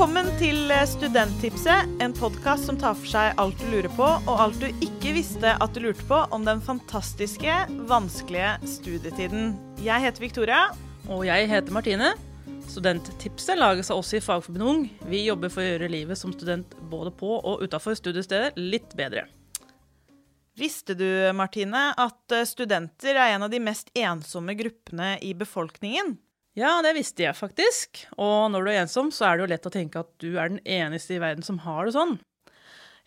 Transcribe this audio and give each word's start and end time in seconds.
Velkommen 0.00 0.30
til 0.40 0.70
Studenttipset, 0.88 1.90
en 2.00 2.14
podkast 2.16 2.64
som 2.64 2.78
tar 2.80 2.94
for 2.96 3.04
seg 3.04 3.34
alt 3.36 3.58
du 3.60 3.66
lurer 3.68 3.90
på, 3.92 4.06
og 4.08 4.38
alt 4.40 4.62
du 4.62 4.78
ikke 4.80 5.10
visste 5.12 5.50
at 5.60 5.74
du 5.76 5.82
lurte 5.84 6.06
på 6.08 6.22
om 6.32 6.46
den 6.46 6.62
fantastiske, 6.64 7.56
vanskelige 7.90 8.54
studietiden. 8.64 9.50
Jeg 9.84 10.00
heter 10.06 10.24
Victoria. 10.24 10.62
Og 11.04 11.26
jeg 11.28 11.50
heter 11.50 11.76
Martine. 11.76 12.14
Studenttipset 12.64 13.60
lages 13.60 13.92
av 13.92 14.00
oss 14.00 14.14
i 14.16 14.22
Fagforbundet 14.24 14.70
Ung. 14.70 14.88
Vi 15.12 15.20
jobber 15.26 15.52
for 15.52 15.60
å 15.60 15.68
gjøre 15.68 15.92
livet 15.92 16.22
som 16.22 16.32
student 16.32 16.72
både 16.88 17.12
på 17.20 17.36
og 17.36 17.60
utafor 17.60 18.00
studiestedet 18.00 18.56
litt 18.56 18.96
bedre. 18.96 19.26
Visste 20.56 20.96
du, 20.96 21.04
Martine, 21.36 21.90
at 21.92 22.38
studenter 22.48 23.20
er 23.20 23.36
en 23.36 23.44
av 23.44 23.52
de 23.52 23.60
mest 23.68 23.92
ensomme 23.92 24.56
gruppene 24.56 25.18
i 25.20 25.36
befolkningen? 25.36 26.16
Ja, 26.58 26.80
det 26.82 26.96
visste 26.96 27.24
jeg 27.24 27.38
faktisk. 27.38 28.02
Og 28.18 28.50
når 28.50 28.64
du 28.64 28.72
er 28.72 28.80
ensom, 28.82 29.12
så 29.14 29.28
er 29.28 29.38
det 29.38 29.44
jo 29.44 29.52
lett 29.52 29.68
å 29.70 29.72
tenke 29.74 30.02
at 30.02 30.10
du 30.22 30.34
er 30.34 30.50
den 30.50 30.62
eneste 30.66 31.14
i 31.14 31.22
verden 31.22 31.46
som 31.46 31.60
har 31.62 31.86
det 31.86 31.94
sånn. 31.94 32.18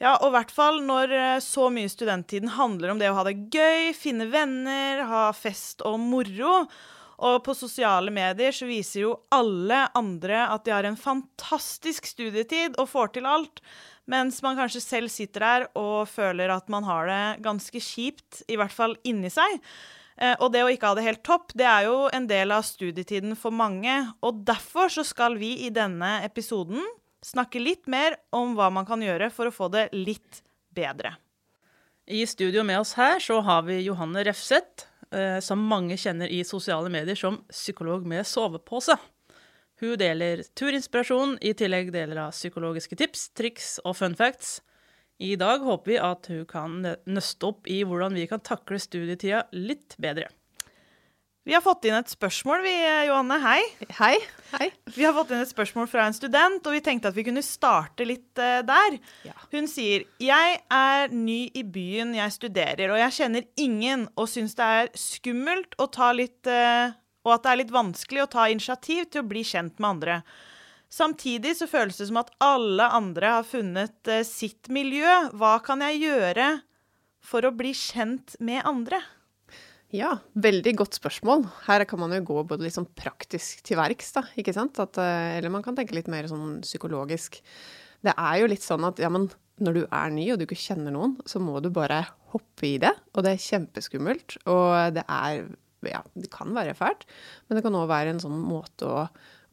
Ja, 0.02 0.16
og 0.18 0.32
i 0.32 0.36
hvert 0.38 0.52
fall 0.52 0.82
når 0.84 1.14
eh, 1.16 1.38
så 1.44 1.70
mye 1.72 1.92
studenttiden 1.92 2.56
handler 2.56 2.92
om 2.92 3.00
det 3.00 3.12
å 3.12 3.16
ha 3.20 3.24
det 3.28 3.38
gøy, 3.54 3.94
finne 3.96 4.28
venner, 4.32 5.04
ha 5.08 5.28
fest 5.36 5.84
og 5.88 6.00
moro. 6.02 6.64
Og 7.24 7.38
på 7.46 7.56
sosiale 7.56 8.12
medier 8.12 8.56
så 8.56 8.68
viser 8.68 9.04
jo 9.04 9.14
alle 9.32 9.86
andre 9.96 10.48
at 10.50 10.66
de 10.66 10.74
har 10.74 10.88
en 10.88 11.00
fantastisk 11.00 12.08
studietid 12.10 12.76
og 12.82 12.90
får 12.91 13.14
til 13.16 13.28
alt, 13.30 13.62
mens 14.10 14.41
man 14.44 14.58
kanskje 14.60 14.82
selv 14.84 15.14
sitter 15.14 15.46
der 15.46 15.68
og 15.80 16.10
føler 16.12 16.52
at 16.52 16.68
man 16.74 16.84
har 16.88 17.08
det 17.08 17.24
ganske 17.46 17.80
kjipt, 17.80 18.41
i 18.52 18.58
hvert 18.60 18.74
fall 18.74 18.98
inni 19.08 19.32
seg. 19.32 19.62
Eh, 20.17 20.35
og 20.40 20.51
det 20.54 20.63
å 20.63 20.71
ikke 20.71 20.91
ha 20.91 20.98
det 20.98 21.05
helt 21.07 21.24
topp, 21.26 21.54
det 21.57 21.68
er 21.68 21.88
jo 21.88 22.07
en 22.13 22.27
del 22.29 22.54
av 22.54 22.65
studietiden 22.68 23.38
for 23.40 23.55
mange. 23.55 23.96
Og 24.26 24.43
derfor 24.46 24.91
så 24.93 25.05
skal 25.07 25.38
vi 25.41 25.55
i 25.65 25.71
denne 25.74 26.20
episoden 26.26 26.82
snakke 27.24 27.62
litt 27.62 27.88
mer 27.88 28.18
om 28.35 28.57
hva 28.57 28.70
man 28.73 28.88
kan 28.88 29.01
gjøre 29.01 29.32
for 29.34 29.49
å 29.49 29.55
få 29.55 29.70
det 29.73 29.88
litt 29.96 30.43
bedre. 30.76 31.15
I 32.04 32.26
studio 32.27 32.65
med 32.68 32.82
oss 32.82 32.98
her 32.99 33.21
så 33.23 33.40
har 33.46 33.63
vi 33.63 33.79
Johanne 33.85 34.26
Refseth, 34.27 34.90
eh, 35.15 35.40
som 35.40 35.62
mange 35.63 35.96
kjenner 35.98 36.27
i 36.27 36.43
sosiale 36.43 36.91
medier 36.91 37.16
som 37.16 37.40
psykolog 37.51 38.05
med 38.05 38.27
sovepose. 38.27 38.98
Hun 39.79 39.95
deler 39.99 40.43
turinspirasjon, 40.55 41.38
i 41.41 41.54
tillegg 41.57 41.93
deler 41.95 42.27
av 42.27 42.35
psykologiske 42.35 42.98
tips, 42.99 43.29
triks 43.35 43.77
og 43.84 43.98
fun 43.98 44.16
facts. 44.20 44.62
I 45.24 45.35
dag 45.40 45.63
håper 45.63 45.91
vi 45.93 45.99
at 46.04 46.27
hun 46.32 46.46
kan 46.49 46.79
nøste 46.84 47.48
opp 47.48 47.68
i 47.71 47.84
hvordan 47.88 48.16
vi 48.18 48.26
kan 48.27 48.41
takle 48.43 48.79
studietida 48.82 49.46
litt 49.55 49.96
bedre. 50.02 50.27
Vi 51.43 51.52
har 51.52 51.63
fått 51.63 51.84
inn 51.88 51.96
et 51.98 52.12
spørsmål, 52.12 52.62
vi, 52.63 52.71
Johanne. 53.10 53.35
Hei. 53.44 53.63
Hei. 53.98 54.13
Hei. 54.54 54.70
Vi 54.96 55.04
har 55.04 55.12
fått 55.16 55.34
inn 55.34 55.44
et 55.44 55.51
spørsmål 55.51 55.90
fra 55.91 56.05
en 56.07 56.16
student, 56.16 56.63
og 56.63 56.76
vi 56.76 56.79
tenkte 56.84 57.12
at 57.12 57.18
vi 57.18 57.26
kunne 57.27 57.44
starte 57.44 58.07
litt 58.07 58.40
uh, 58.40 58.62
der. 58.63 58.96
Ja. 59.27 59.35
Hun 59.51 59.68
sier 59.68 60.05
Jeg 60.24 60.62
er 60.71 61.12
ny 61.12 61.41
i 61.51 61.66
byen 61.68 62.16
jeg 62.16 62.35
studerer, 62.38 62.96
og 62.96 63.01
jeg 63.01 63.18
kjenner 63.20 63.48
ingen 63.60 64.07
og 64.16 64.31
syns 64.31 64.56
det 64.59 64.69
er 64.79 64.91
skummelt 64.96 65.75
å 65.84 65.90
ta 65.91 66.13
litt 66.16 66.47
uh, 66.47 66.96
Og 67.28 67.35
at 67.35 67.44
det 67.44 67.51
er 67.51 67.62
litt 67.63 67.75
vanskelig 67.75 68.24
å 68.24 68.31
ta 68.31 68.47
initiativ 68.51 69.12
til 69.12 69.24
å 69.24 69.28
bli 69.28 69.44
kjent 69.47 69.79
med 69.79 69.90
andre. 69.97 70.22
Samtidig 70.94 71.56
så 71.58 71.66
føles 71.69 71.97
det 71.97 72.06
som 72.12 72.19
at 72.22 72.30
alle 72.44 72.86
andre 72.94 73.38
har 73.40 73.47
funnet 73.47 74.12
uh, 74.12 74.22
sitt 74.28 74.69
miljø. 74.74 75.09
Hva 75.34 75.56
kan 75.66 75.81
jeg 75.88 76.03
gjøre 76.03 76.50
for 77.24 77.47
å 77.47 77.53
bli 77.56 77.72
kjent 77.78 78.35
med 78.44 78.62
andre? 78.69 79.00
Ja, 79.94 80.16
veldig 80.38 80.75
godt 80.78 80.97
spørsmål. 80.97 81.47
Her 81.66 81.85
kan 81.90 82.02
man 82.02 82.13
jo 82.13 82.22
gå 82.25 82.44
både 82.50 82.66
litt 82.66 82.75
sånn 82.78 82.90
praktisk 82.97 83.62
til 83.66 83.78
verks, 83.81 84.12
da, 84.13 84.25
ikke 84.38 84.53
sant. 84.53 84.78
At, 84.81 85.00
uh, 85.01 85.34
eller 85.40 85.53
man 85.53 85.66
kan 85.66 85.78
tenke 85.78 85.97
litt 85.97 86.12
mer 86.12 86.29
sånn 86.29 86.59
psykologisk. 86.66 87.41
Det 88.06 88.13
er 88.13 88.40
jo 88.44 88.51
litt 88.51 88.66
sånn 88.66 88.85
at 88.85 89.01
ja, 89.01 89.09
men 89.13 89.31
når 89.63 89.78
du 89.78 89.84
er 89.85 90.13
ny 90.13 90.29
og 90.34 90.40
du 90.41 90.46
ikke 90.46 90.62
kjenner 90.62 90.94
noen, 90.94 91.17
så 91.29 91.41
må 91.41 91.57
du 91.63 91.72
bare 91.73 92.03
hoppe 92.34 92.69
i 92.69 92.75
det. 92.81 92.94
Og 93.13 93.25
det 93.25 93.34
er 93.34 93.46
kjempeskummelt. 93.50 94.41
Og 94.46 94.94
det 94.97 95.07
er 95.09 95.46
Ja, 95.84 96.00
det 96.16 96.29
kan 96.31 96.53
være 96.56 96.78
fælt, 96.79 97.01
men 97.50 97.57
det 97.57 97.62
kan 97.66 97.75
òg 97.75 97.90
være 97.90 98.13
en 98.13 98.22
sånn 98.23 98.38
måte 98.40 98.88
å 98.88 99.01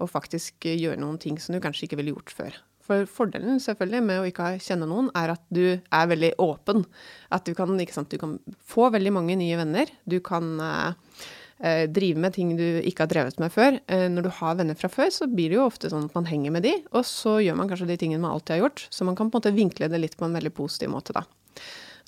og 0.00 0.11
faktisk 0.12 0.66
gjøre 0.66 1.00
noen 1.00 1.21
ting 1.21 1.38
som 1.41 1.55
du 1.55 1.62
kanskje 1.62 1.87
ikke 1.87 2.00
ville 2.00 2.15
gjort 2.16 2.34
før. 2.34 2.61
For 2.91 3.06
fordelen 3.06 3.61
selvfølgelig 3.62 4.03
med 4.03 4.19
å 4.19 4.28
ikke 4.28 4.55
kjenne 4.65 4.88
noen, 4.91 5.12
er 5.15 5.37
at 5.37 5.43
du 5.55 5.65
er 5.78 6.09
veldig 6.11 6.33
åpen. 6.43 6.83
At 7.31 7.47
du 7.47 7.55
kan, 7.55 7.77
sant, 7.93 8.11
du 8.11 8.19
kan 8.19 8.38
få 8.66 8.88
veldig 8.91 9.12
mange 9.15 9.37
nye 9.38 9.59
venner. 9.61 9.93
Du 10.11 10.19
kan 10.25 10.49
eh, 10.65 11.84
drive 11.87 12.19
med 12.25 12.34
ting 12.34 12.56
du 12.59 12.66
ikke 12.81 13.05
har 13.06 13.12
drevet 13.12 13.38
med 13.43 13.55
før. 13.55 13.78
Eh, 13.87 14.09
når 14.11 14.27
du 14.27 14.33
har 14.41 14.59
venner 14.59 14.78
fra 14.78 14.91
før, 14.91 15.12
så 15.15 15.31
blir 15.31 15.53
det 15.53 15.61
jo 15.61 15.69
ofte 15.69 15.93
sånn 15.93 16.09
at 16.09 16.19
man 16.19 16.27
henger 16.27 16.56
med 16.56 16.67
de, 16.67 16.75
og 16.91 17.06
så 17.06 17.37
gjør 17.44 17.61
man 17.61 17.71
kanskje 17.71 17.93
de 17.93 18.00
tingene 18.00 18.25
man 18.25 18.34
alltid 18.34 18.56
har 18.56 18.65
gjort. 18.65 18.88
Så 18.91 19.06
man 19.06 19.19
kan 19.19 19.31
på 19.31 19.38
en 19.38 19.44
måte 19.44 19.55
vinkle 19.55 19.91
det 19.93 20.03
litt 20.03 20.19
på 20.19 20.27
en 20.27 20.34
veldig 20.41 20.55
positiv 20.56 20.91
måte, 20.97 21.15
da. 21.15 21.22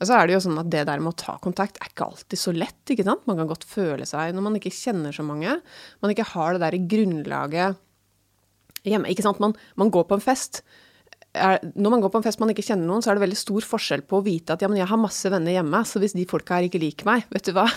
Og 0.00 0.08
så 0.08 0.16
er 0.16 0.28
det 0.28 0.36
jo 0.36 0.42
sånn 0.46 0.60
at 0.62 0.70
det 0.72 0.84
der 0.88 1.02
med 1.02 1.12
å 1.12 1.18
ta 1.18 1.36
kontakt 1.42 1.80
er 1.80 1.90
ikke 1.92 2.08
alltid 2.08 2.40
så 2.40 2.54
lett, 2.56 2.80
ikke 2.90 3.06
sant. 3.06 3.26
Man 3.28 3.40
kan 3.40 3.50
godt 3.50 3.66
føle 3.68 4.06
seg, 4.08 4.34
når 4.34 4.46
man 4.46 4.58
ikke 4.58 4.74
kjenner 4.74 5.14
så 5.14 5.24
mange, 5.26 5.58
man 6.02 6.14
ikke 6.14 6.30
har 6.32 6.54
det 6.54 6.64
der 6.64 6.78
i 6.78 6.82
grunnlaget 6.94 7.80
hjemme, 8.88 9.10
ikke 9.12 9.26
sant. 9.26 9.42
Man, 9.42 9.54
man 9.78 9.92
går 9.94 10.08
på 10.08 10.18
en 10.18 10.24
fest. 10.24 10.62
Er, 11.32 11.62
når 11.62 11.94
man 11.94 12.02
går 12.04 12.12
på 12.12 12.20
en 12.20 12.26
fest 12.26 12.42
man 12.42 12.50
ikke 12.52 12.64
kjenner 12.66 12.88
noen, 12.88 13.04
så 13.04 13.12
er 13.12 13.16
det 13.16 13.24
veldig 13.24 13.40
stor 13.40 13.64
forskjell 13.64 14.02
på 14.04 14.18
å 14.18 14.24
vite 14.26 14.52
at 14.52 14.60
ja, 14.60 14.68
men 14.68 14.82
jeg 14.82 14.90
har 14.90 15.00
masse 15.00 15.30
venner 15.32 15.54
hjemme, 15.54 15.80
så 15.88 16.02
hvis 16.02 16.16
de 16.18 16.26
folka 16.28 16.58
her 16.58 16.68
ikke 16.68 16.82
liker 16.82 17.08
meg, 17.08 17.24
vet 17.34 17.48
du 17.48 17.54
hva, 17.56 17.68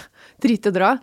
drite 0.44 0.74
dra. 0.76 0.96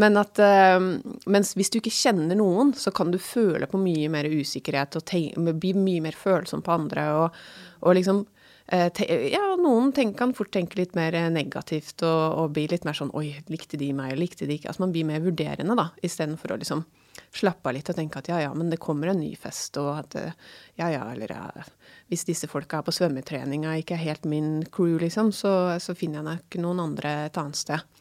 Men 0.00 0.14
at, 0.20 0.38
øh, 0.38 0.90
mens 1.34 1.56
hvis 1.58 1.72
du 1.74 1.80
ikke 1.80 1.92
kjenner 1.92 2.38
noen, 2.38 2.70
så 2.78 2.92
kan 2.94 3.10
du 3.10 3.18
føle 3.18 3.66
på 3.68 3.80
mye 3.82 4.10
mer 4.12 4.28
usikkerhet 4.30 5.00
og 5.00 5.56
bli 5.58 5.74
mye 5.74 6.04
mer 6.04 6.16
følsom 6.16 6.62
på 6.62 6.76
andre 6.76 7.08
og, 7.18 7.40
og 7.82 7.98
liksom 7.98 8.22
Eh, 8.22 8.39
ja, 8.70 9.44
noen 9.58 9.90
tenker, 9.92 10.16
kan 10.18 10.32
fort 10.36 10.52
tenke 10.54 10.78
litt 10.78 10.94
mer 10.94 11.16
negativt 11.32 12.04
og, 12.06 12.22
og, 12.38 12.52
bli 12.54 12.68
litt 12.70 12.86
mer 12.86 12.94
sånn 12.94 13.10
Oi, 13.18 13.32
likte 13.50 13.80
de 13.80 13.90
meg, 13.96 14.14
likte 14.18 14.46
de 14.46 14.58
ikke? 14.58 14.70
Altså 14.70 14.84
man 14.84 14.94
blir 14.94 15.08
mer 15.08 15.22
vurderende, 15.24 15.74
da, 15.78 15.88
istedenfor 16.06 16.54
å 16.54 16.60
liksom 16.60 16.84
slappe 17.34 17.68
av 17.68 17.76
litt 17.76 17.90
og 17.90 17.98
tenke 17.98 18.20
at 18.20 18.30
ja, 18.30 18.40
ja, 18.44 18.52
men 18.54 18.70
det 18.70 18.80
kommer 18.82 19.10
en 19.10 19.20
ny 19.22 19.32
fest, 19.38 19.78
og 19.82 19.90
at 19.98 20.16
eh, 20.18 20.36
ja, 20.78 20.90
ja, 20.94 21.02
eller 21.12 21.34
ja, 21.34 21.44
hvis 22.10 22.26
disse 22.28 22.48
folka 22.50 22.80
er 22.80 22.86
på 22.86 22.94
svømmetreninga 22.94 23.76
ikke 23.80 23.96
er 23.98 24.04
helt 24.04 24.28
min 24.30 24.60
crew, 24.72 24.96
liksom, 25.02 25.32
så, 25.34 25.54
så 25.82 25.94
finner 25.98 26.20
jeg 26.20 26.28
nok 26.30 26.60
noen 26.64 26.84
andre 26.88 27.16
et 27.28 27.42
annet 27.42 27.58
sted. 27.58 27.99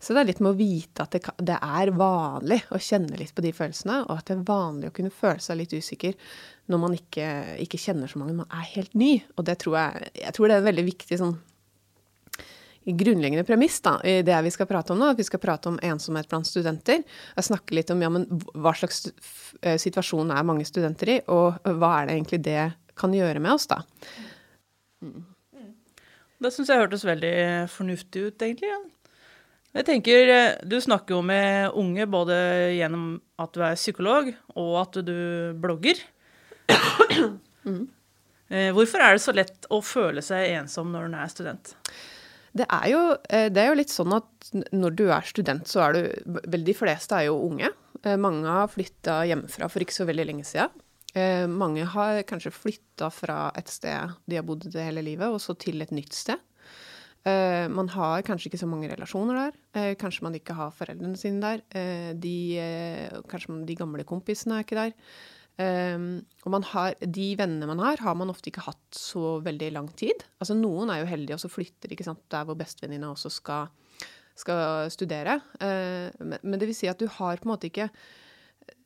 Så 0.00 0.14
det 0.14 0.22
er 0.22 0.28
litt 0.30 0.40
med 0.40 0.54
å 0.54 0.58
vite 0.58 1.04
at 1.04 1.12
det, 1.12 1.20
det, 1.44 1.58
er 1.60 1.92
vanlig 1.92 2.62
å 2.72 2.80
kjenne 2.80 3.18
litt 3.20 3.34
på 3.36 3.44
de 3.44 3.52
følelsene, 3.52 3.98
og 4.06 4.14
at 4.16 4.30
det 4.30 4.38
er 4.38 4.46
vanlig 4.48 4.88
å 4.88 4.94
kunne 4.96 5.12
føle 5.12 5.42
seg 5.44 5.60
litt 5.60 5.74
usikker 5.76 6.16
når 6.72 6.80
man 6.80 6.96
ikke, 6.96 7.26
ikke 7.66 7.80
kjenner 7.80 8.08
så 8.08 8.20
mange. 8.20 8.38
Man 8.38 8.48
er 8.54 8.66
helt 8.72 8.94
ny. 8.96 9.18
Og 9.36 9.44
det 9.48 9.58
tror 9.60 9.76
jeg, 9.76 10.12
jeg 10.22 10.36
tror 10.36 10.48
det 10.48 10.56
er 10.56 10.62
en 10.62 10.70
veldig 10.70 10.86
viktig 10.86 11.20
sånn 11.20 11.36
grunnleggende 12.90 13.44
premiss 13.44 13.76
da, 13.84 13.98
i 14.08 14.22
det 14.24 14.38
vi 14.46 14.52
skal 14.54 14.68
prate 14.70 14.94
om 14.94 15.00
nå. 15.02 15.10
At 15.12 15.20
vi 15.20 15.26
skal 15.26 15.42
prate 15.42 15.68
om 15.68 15.78
ensomhet 15.84 16.30
blant 16.30 16.48
studenter. 16.48 17.02
Jeg 17.36 17.48
snakker 17.50 17.76
litt 17.76 17.92
om 17.92 18.00
ja, 18.02 18.10
men 18.12 18.24
hva 18.54 18.72
slags 18.78 19.10
situasjon 19.84 20.32
er 20.32 20.46
mange 20.48 20.64
studenter 20.68 21.16
i, 21.16 21.18
og 21.28 21.60
hva 21.76 21.98
er 21.98 22.08
det 22.08 22.16
egentlig 22.16 22.40
det 22.46 22.62
kan 23.00 23.12
gjøre 23.16 23.42
med 23.42 23.56
oss, 23.56 23.68
da. 23.70 23.82
Mm. 25.04 25.20
Det 26.40 26.50
syns 26.54 26.70
jeg 26.72 26.80
hørtes 26.80 27.04
veldig 27.04 27.34
fornuftig 27.68 28.22
ut, 28.30 28.42
egentlig. 28.46 28.70
Ja. 28.72 28.80
Jeg 29.70 29.86
tenker, 29.86 30.28
eh, 30.28 30.56
Du 30.66 30.80
snakker 30.80 31.14
jo 31.14 31.22
med 31.22 31.70
unge 31.78 32.06
både 32.10 32.34
gjennom 32.74 33.20
at 33.38 33.52
du 33.54 33.62
er 33.62 33.78
psykolog, 33.78 34.32
og 34.56 34.72
at 34.82 35.04
du 35.04 35.54
blogger. 35.60 36.00
Mm. 37.60 37.90
Hvorfor 38.72 39.02
er 39.04 39.12
det 39.12 39.20
så 39.20 39.34
lett 39.36 39.66
å 39.70 39.82
føle 39.84 40.22
seg 40.24 40.56
ensom 40.56 40.88
når 40.90 41.04
en 41.10 41.16
er 41.20 41.28
student? 41.30 41.74
Det 42.56 42.64
er, 42.64 42.86
jo, 42.88 43.02
eh, 43.28 43.50
det 43.52 43.60
er 43.60 43.68
jo 43.68 43.76
litt 43.76 43.92
sånn 43.92 44.14
at 44.16 44.48
når 44.72 44.96
du 44.96 45.02
er 45.12 45.28
student, 45.28 45.68
så 45.68 45.82
er 45.84 45.92
du 45.92 46.40
Vel, 46.48 46.64
de 46.64 46.74
fleste 46.74 47.18
er 47.18 47.28
jo 47.28 47.36
unge. 47.44 47.68
Mange 48.16 48.48
har 48.48 48.72
flytta 48.72 49.20
hjemmefra 49.28 49.68
for 49.68 49.84
ikke 49.84 49.94
så 49.94 50.08
veldig 50.08 50.26
lenge 50.32 50.48
siden. 50.48 50.72
Mange 51.52 51.84
har 51.92 52.22
kanskje 52.24 52.54
flytta 52.56 53.10
fra 53.12 53.52
et 53.60 53.68
sted 53.68 54.16
de 54.24 54.40
har 54.40 54.48
bodd 54.48 54.64
det 54.72 54.88
hele 54.88 55.04
livet, 55.04 55.28
og 55.28 55.38
så 55.44 55.52
til 55.60 55.84
et 55.84 55.92
nytt 55.92 56.16
sted. 56.16 56.40
Uh, 57.20 57.66
man 57.68 57.90
har 57.92 58.22
kanskje 58.24 58.48
ikke 58.48 58.62
så 58.62 58.68
mange 58.68 58.88
relasjoner 58.88 59.36
der. 59.36 59.56
Uh, 59.76 59.92
kanskje 60.00 60.24
man 60.24 60.36
ikke 60.38 60.56
har 60.56 60.72
foreldrene 60.72 61.18
sine 61.20 61.42
der. 61.42 61.60
Uh, 61.74 62.12
de, 62.16 62.36
kanskje 63.28 63.58
de 63.68 63.76
gamle 63.76 64.06
kompisene 64.08 64.56
er 64.56 64.64
ikke 64.64 64.78
der. 64.80 64.96
og 65.60 66.52
man 66.54 66.64
har, 66.64 66.94
de 67.04 67.26
vennene 67.36 67.66
man 67.68 67.82
har, 67.84 68.00
har 68.00 68.14
man 68.16 68.30
ofte 68.32 68.48
ikke 68.48 68.62
hatt 68.64 68.96
så 68.96 69.42
veldig 69.44 69.68
lang 69.74 69.90
tid. 69.92 70.24
Altså 70.40 70.56
Noen 70.56 70.88
er 70.88 71.02
jo 71.02 71.10
heldige 71.10 71.36
og 71.36 71.42
så 71.42 71.50
flytter 71.52 71.92
ikke 71.92 72.06
sant, 72.06 72.22
der 72.32 72.46
hvor 72.48 72.56
bestevenninna 72.56 73.10
også 73.12 73.28
skal, 73.34 73.68
skal 74.40 74.88
studere. 74.88 75.36
Men, 75.60 76.38
men, 76.40 76.56
det 76.56 76.70
vil 76.70 76.78
si 76.78 76.88
at 76.88 76.96
du 76.96 77.04
har 77.04 77.36
på 77.36 77.44
en 77.44 77.52
måte 77.52 77.68
ikke 77.68 77.90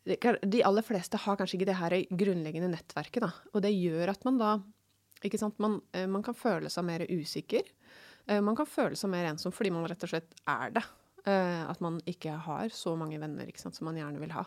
De 0.02 0.64
aller 0.66 0.82
fleste 0.82 1.20
har 1.22 1.38
kanskje 1.38 1.60
ikke 1.60 1.70
det 1.70 1.78
her 1.78 1.96
grunnleggende 2.10 2.72
nettverket, 2.74 3.22
da. 3.22 3.30
Og 3.54 3.62
det 3.62 3.70
gjør 3.76 4.10
at 4.16 4.26
man 4.26 4.42
da 4.42 4.56
ikke 5.22 5.38
sant, 5.38 5.62
man, 5.62 5.78
man 6.10 6.26
kan 6.26 6.34
føle 6.34 6.72
seg 6.72 6.88
mer 6.90 7.06
usikker. 7.06 7.70
Eh, 8.26 8.40
man 8.44 8.56
kan 8.58 8.68
føle 8.68 8.98
seg 8.98 9.12
mer 9.12 9.28
ensom 9.30 9.54
fordi 9.54 9.72
man 9.74 9.88
rett 9.90 10.04
og 10.06 10.12
slett 10.14 10.36
er 10.48 10.74
det. 10.76 10.84
Eh, 11.24 11.62
at 11.64 11.80
man 11.80 12.02
ikke 12.08 12.34
har 12.44 12.72
så 12.74 12.92
mange 13.00 13.16
venner 13.20 13.48
sant, 13.56 13.78
som 13.78 13.88
man 13.88 13.96
gjerne 13.96 14.20
vil 14.20 14.34
ha. 14.36 14.44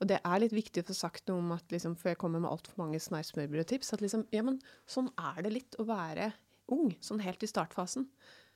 Og 0.00 0.08
det 0.08 0.22
er 0.24 0.40
litt 0.40 0.54
viktig 0.56 0.84
å 0.84 0.88
få 0.88 0.96
sagt 0.96 1.28
noe 1.28 1.42
om 1.42 1.52
at 1.56 1.74
liksom, 1.74 1.98
før 2.00 2.14
jeg 2.14 2.20
kommer 2.22 2.40
med 2.40 2.52
altfor 2.52 2.78
mange 2.80 3.00
sneismørbrødtips, 3.04 3.92
at 3.92 4.04
liksom, 4.04 4.24
ja, 4.32 4.44
men 4.46 4.56
sånn 4.88 5.10
er 5.20 5.44
det 5.44 5.52
litt 5.52 5.76
å 5.76 5.84
være 5.88 6.30
ung, 6.72 6.94
sånn 7.04 7.20
helt 7.20 7.44
i 7.44 7.50
startfasen. 7.50 8.08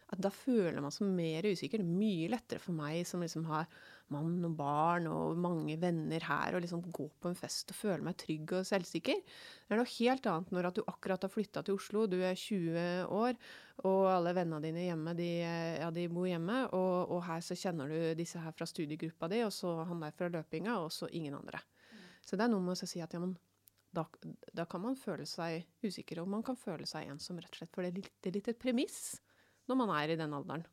At 0.08 0.20
da 0.24 0.30
føler 0.32 0.80
man 0.80 0.92
seg 0.94 1.10
mer 1.12 1.44
usikker. 1.44 1.82
Det 1.82 1.84
er 1.84 2.00
mye 2.00 2.28
lettere 2.32 2.62
for 2.62 2.76
meg 2.76 3.02
som 3.08 3.20
liksom 3.20 3.44
har 3.50 3.66
mann 4.14 4.38
og 4.46 4.54
barn 4.56 5.08
og 5.10 5.36
mange 5.36 5.76
venner 5.80 6.24
her, 6.24 6.56
å 6.56 6.60
liksom 6.64 6.80
gå 6.88 7.08
på 7.20 7.28
en 7.28 7.36
fest 7.36 7.74
og 7.74 7.76
føle 7.76 8.06
meg 8.06 8.16
trygg 8.20 8.54
og 8.56 8.64
selvsikker. 8.64 9.20
Det 9.20 9.74
er 9.74 9.80
noe 9.80 9.90
helt 9.98 10.28
annet 10.30 10.54
når 10.54 10.70
at 10.70 10.78
du 10.78 10.82
akkurat 10.88 11.26
har 11.26 11.32
flytta 11.32 11.62
til 11.66 11.76
Oslo, 11.76 12.06
du 12.08 12.16
er 12.22 12.32
20 12.32 13.12
år, 13.18 13.36
og 13.84 14.08
alle 14.14 14.32
vennene 14.38 14.64
dine 14.64 14.86
hjemme, 14.86 15.14
de, 15.18 15.28
ja, 15.44 15.90
de 15.92 16.06
bor 16.12 16.28
hjemme, 16.30 16.62
og, 16.72 17.12
og, 17.12 17.20
her 17.28 17.44
så 17.44 17.58
kjenner 17.58 17.92
du 17.92 18.00
disse 18.18 18.40
her 18.40 18.56
fra 18.56 18.68
studiegruppa 18.68 19.28
di, 19.28 19.42
og 19.44 19.52
så 19.54 19.76
han 19.90 20.00
der 20.06 20.16
fra 20.16 20.32
løpinga, 20.32 20.80
og 20.80 20.88
så 20.94 21.10
ingen 21.12 21.36
andre. 21.36 21.60
Så 22.24 22.36
det 22.36 22.48
er 22.48 22.52
noe 22.52 22.64
med 22.64 22.80
å 22.80 22.88
si 22.88 23.04
at 23.04 23.12
ja, 23.12 23.20
men 23.20 23.36
da, 23.92 24.04
da, 24.52 24.64
kan 24.68 24.82
man 24.84 24.96
føle 25.00 25.28
seg 25.28 25.68
usikker, 25.84 26.22
og 26.22 26.32
man 26.32 26.44
kan 26.44 26.56
føle 26.56 26.88
seg 26.88 27.12
ensom, 27.12 27.40
rett 27.40 27.52
og 27.52 27.60
slett. 27.60 27.76
For 27.76 27.84
det 27.84 27.92
er 27.92 28.00
litt, 28.02 28.14
det 28.24 28.32
er 28.32 28.40
litt 28.40 28.50
et 28.52 28.60
premiss 28.60 29.18
når 29.68 29.80
man 29.80 29.94
er 29.96 30.12
i 30.12 30.18
den 30.20 30.34
alderen. 30.36 30.66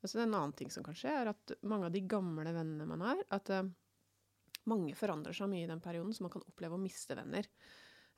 Altså, 0.00 0.22
en 0.22 0.32
annen 0.32 0.54
ting 0.56 0.70
som 0.72 0.84
kan 0.86 0.96
skje, 0.96 1.12
er 1.12 1.32
at 1.34 1.54
mange 1.68 1.88
av 1.88 1.94
de 1.94 2.02
gamle 2.08 2.54
vennene 2.56 2.88
man 2.88 3.04
har, 3.04 3.20
at 3.36 3.52
uh, 3.52 3.68
mange 4.70 4.96
forandrer 4.96 5.36
seg 5.36 5.50
mye 5.52 5.66
i 5.66 5.70
den 5.70 5.82
perioden, 5.84 6.14
så 6.16 6.24
man 6.24 6.32
kan 6.32 6.44
oppleve 6.48 6.78
å 6.78 6.82
miste 6.82 7.16
venner. 7.18 7.48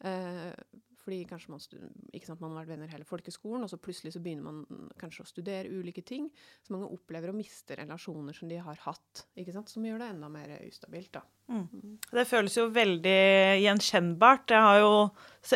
Uh, 0.03 0.53
fordi 1.03 1.25
kanskje 1.27 1.51
man, 1.51 1.63
sant, 1.63 2.39
man, 2.39 2.53
har 2.53 2.61
vært 2.61 2.73
venner 2.77 2.91
hele 2.93 3.07
folkeskolen, 3.07 3.65
og 3.67 3.71
så 3.73 3.79
plutselig 3.83 4.15
så 4.15 4.23
begynner 4.23 4.47
man 4.47 4.91
kanskje 5.01 5.25
å 5.25 5.29
studere 5.29 5.71
ulike 5.73 6.05
ting. 6.07 6.29
Så 6.63 6.75
mange 6.75 6.91
opplever 6.95 7.33
å 7.33 7.37
miste 7.37 7.75
relasjoner 7.81 8.37
som 8.37 8.51
de 8.51 8.61
har 8.63 8.79
hatt, 8.85 9.25
ikke 9.35 9.55
sant? 9.57 9.73
som 9.73 9.85
gjør 9.87 9.99
det 10.03 10.11
enda 10.15 10.31
mer 10.31 10.53
ustabilt. 10.69 11.11
da. 11.19 11.25
Mm. 11.51 11.97
Det 12.13 12.25
føles 12.31 12.55
jo 12.57 12.69
veldig 12.73 13.23
gjenkjennbart. 13.65 14.55
Har 14.55 14.79
jo, 14.79 14.93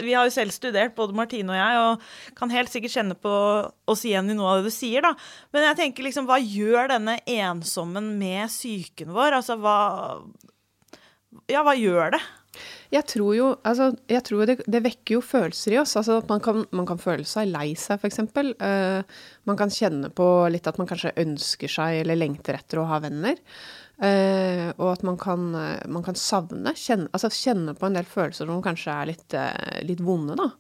vi 0.03 0.17
har 0.17 0.27
jo 0.27 0.35
selv 0.35 0.55
studert, 0.57 0.97
både 0.99 1.17
Martine 1.17 1.55
og 1.55 1.61
jeg, 1.61 1.85
og 1.85 2.35
kan 2.41 2.53
helt 2.53 2.73
sikkert 2.73 2.97
kjenne 2.97 3.19
på 3.21 3.35
oss 3.87 4.03
igjen 4.09 4.33
i 4.33 4.37
noe 4.37 4.57
av 4.57 4.61
det 4.61 4.73
du 4.73 4.75
sier. 4.75 5.07
da. 5.07 5.15
Men 5.55 5.71
jeg 5.71 5.81
tenker 5.83 6.09
liksom, 6.09 6.27
hva 6.27 6.41
gjør 6.43 6.91
denne 6.97 7.21
ensommen 7.37 8.17
med 8.19 8.51
psyken 8.51 9.15
vår? 9.15 9.39
Altså, 9.39 9.61
hva 9.63 9.79
Ja, 11.53 11.63
hva 11.63 11.77
gjør 11.79 12.17
det? 12.17 12.25
Jeg 12.93 13.07
tror 13.11 13.33
jo 13.37 13.49
altså, 13.67 13.91
jeg 14.11 14.25
tror 14.27 14.45
det, 14.49 14.59
det, 14.67 14.83
vekker 14.85 15.17
jo 15.17 15.23
følelser 15.25 15.77
i 15.77 15.81
oss. 15.83 15.97
Altså 16.01 16.21
man 16.29 16.43
kan, 16.45 16.65
man 16.77 16.89
kan 16.89 17.01
føle 17.03 17.27
seg 17.29 17.51
lei 17.51 17.71
seg, 17.79 18.01
f.eks. 18.01 18.23
Uh, 18.37 18.53
eh, 18.69 19.25
man 19.49 19.59
kan 19.61 19.73
kjenne 19.73 20.11
på 20.15 20.29
litt 20.53 20.69
at 20.69 20.79
man 20.81 20.89
kanskje 20.91 21.15
ønsker 21.23 21.73
seg 21.73 22.03
eller 22.03 22.19
lengter 22.19 22.59
etter 22.59 22.83
å 22.83 22.89
ha 22.91 23.01
venner. 23.05 23.41
Uh, 23.97 24.75
og 24.77 24.91
at 24.91 25.07
man 25.09 25.17
kan, 25.17 25.49
man 25.89 26.05
kan 26.05 26.19
savne, 26.21 26.75
kjenne, 26.77 27.09
altså 27.17 27.33
kjenne, 27.33 27.73
på 27.79 27.89
en 27.89 27.97
del 27.97 28.09
følelser 28.09 28.49
som 28.49 28.65
kanskje 28.65 28.93
er 28.93 29.11
litt, 29.13 29.27
uh, 29.33 29.79
litt 29.89 30.03
vonde, 30.05 30.37
da. 30.37 30.51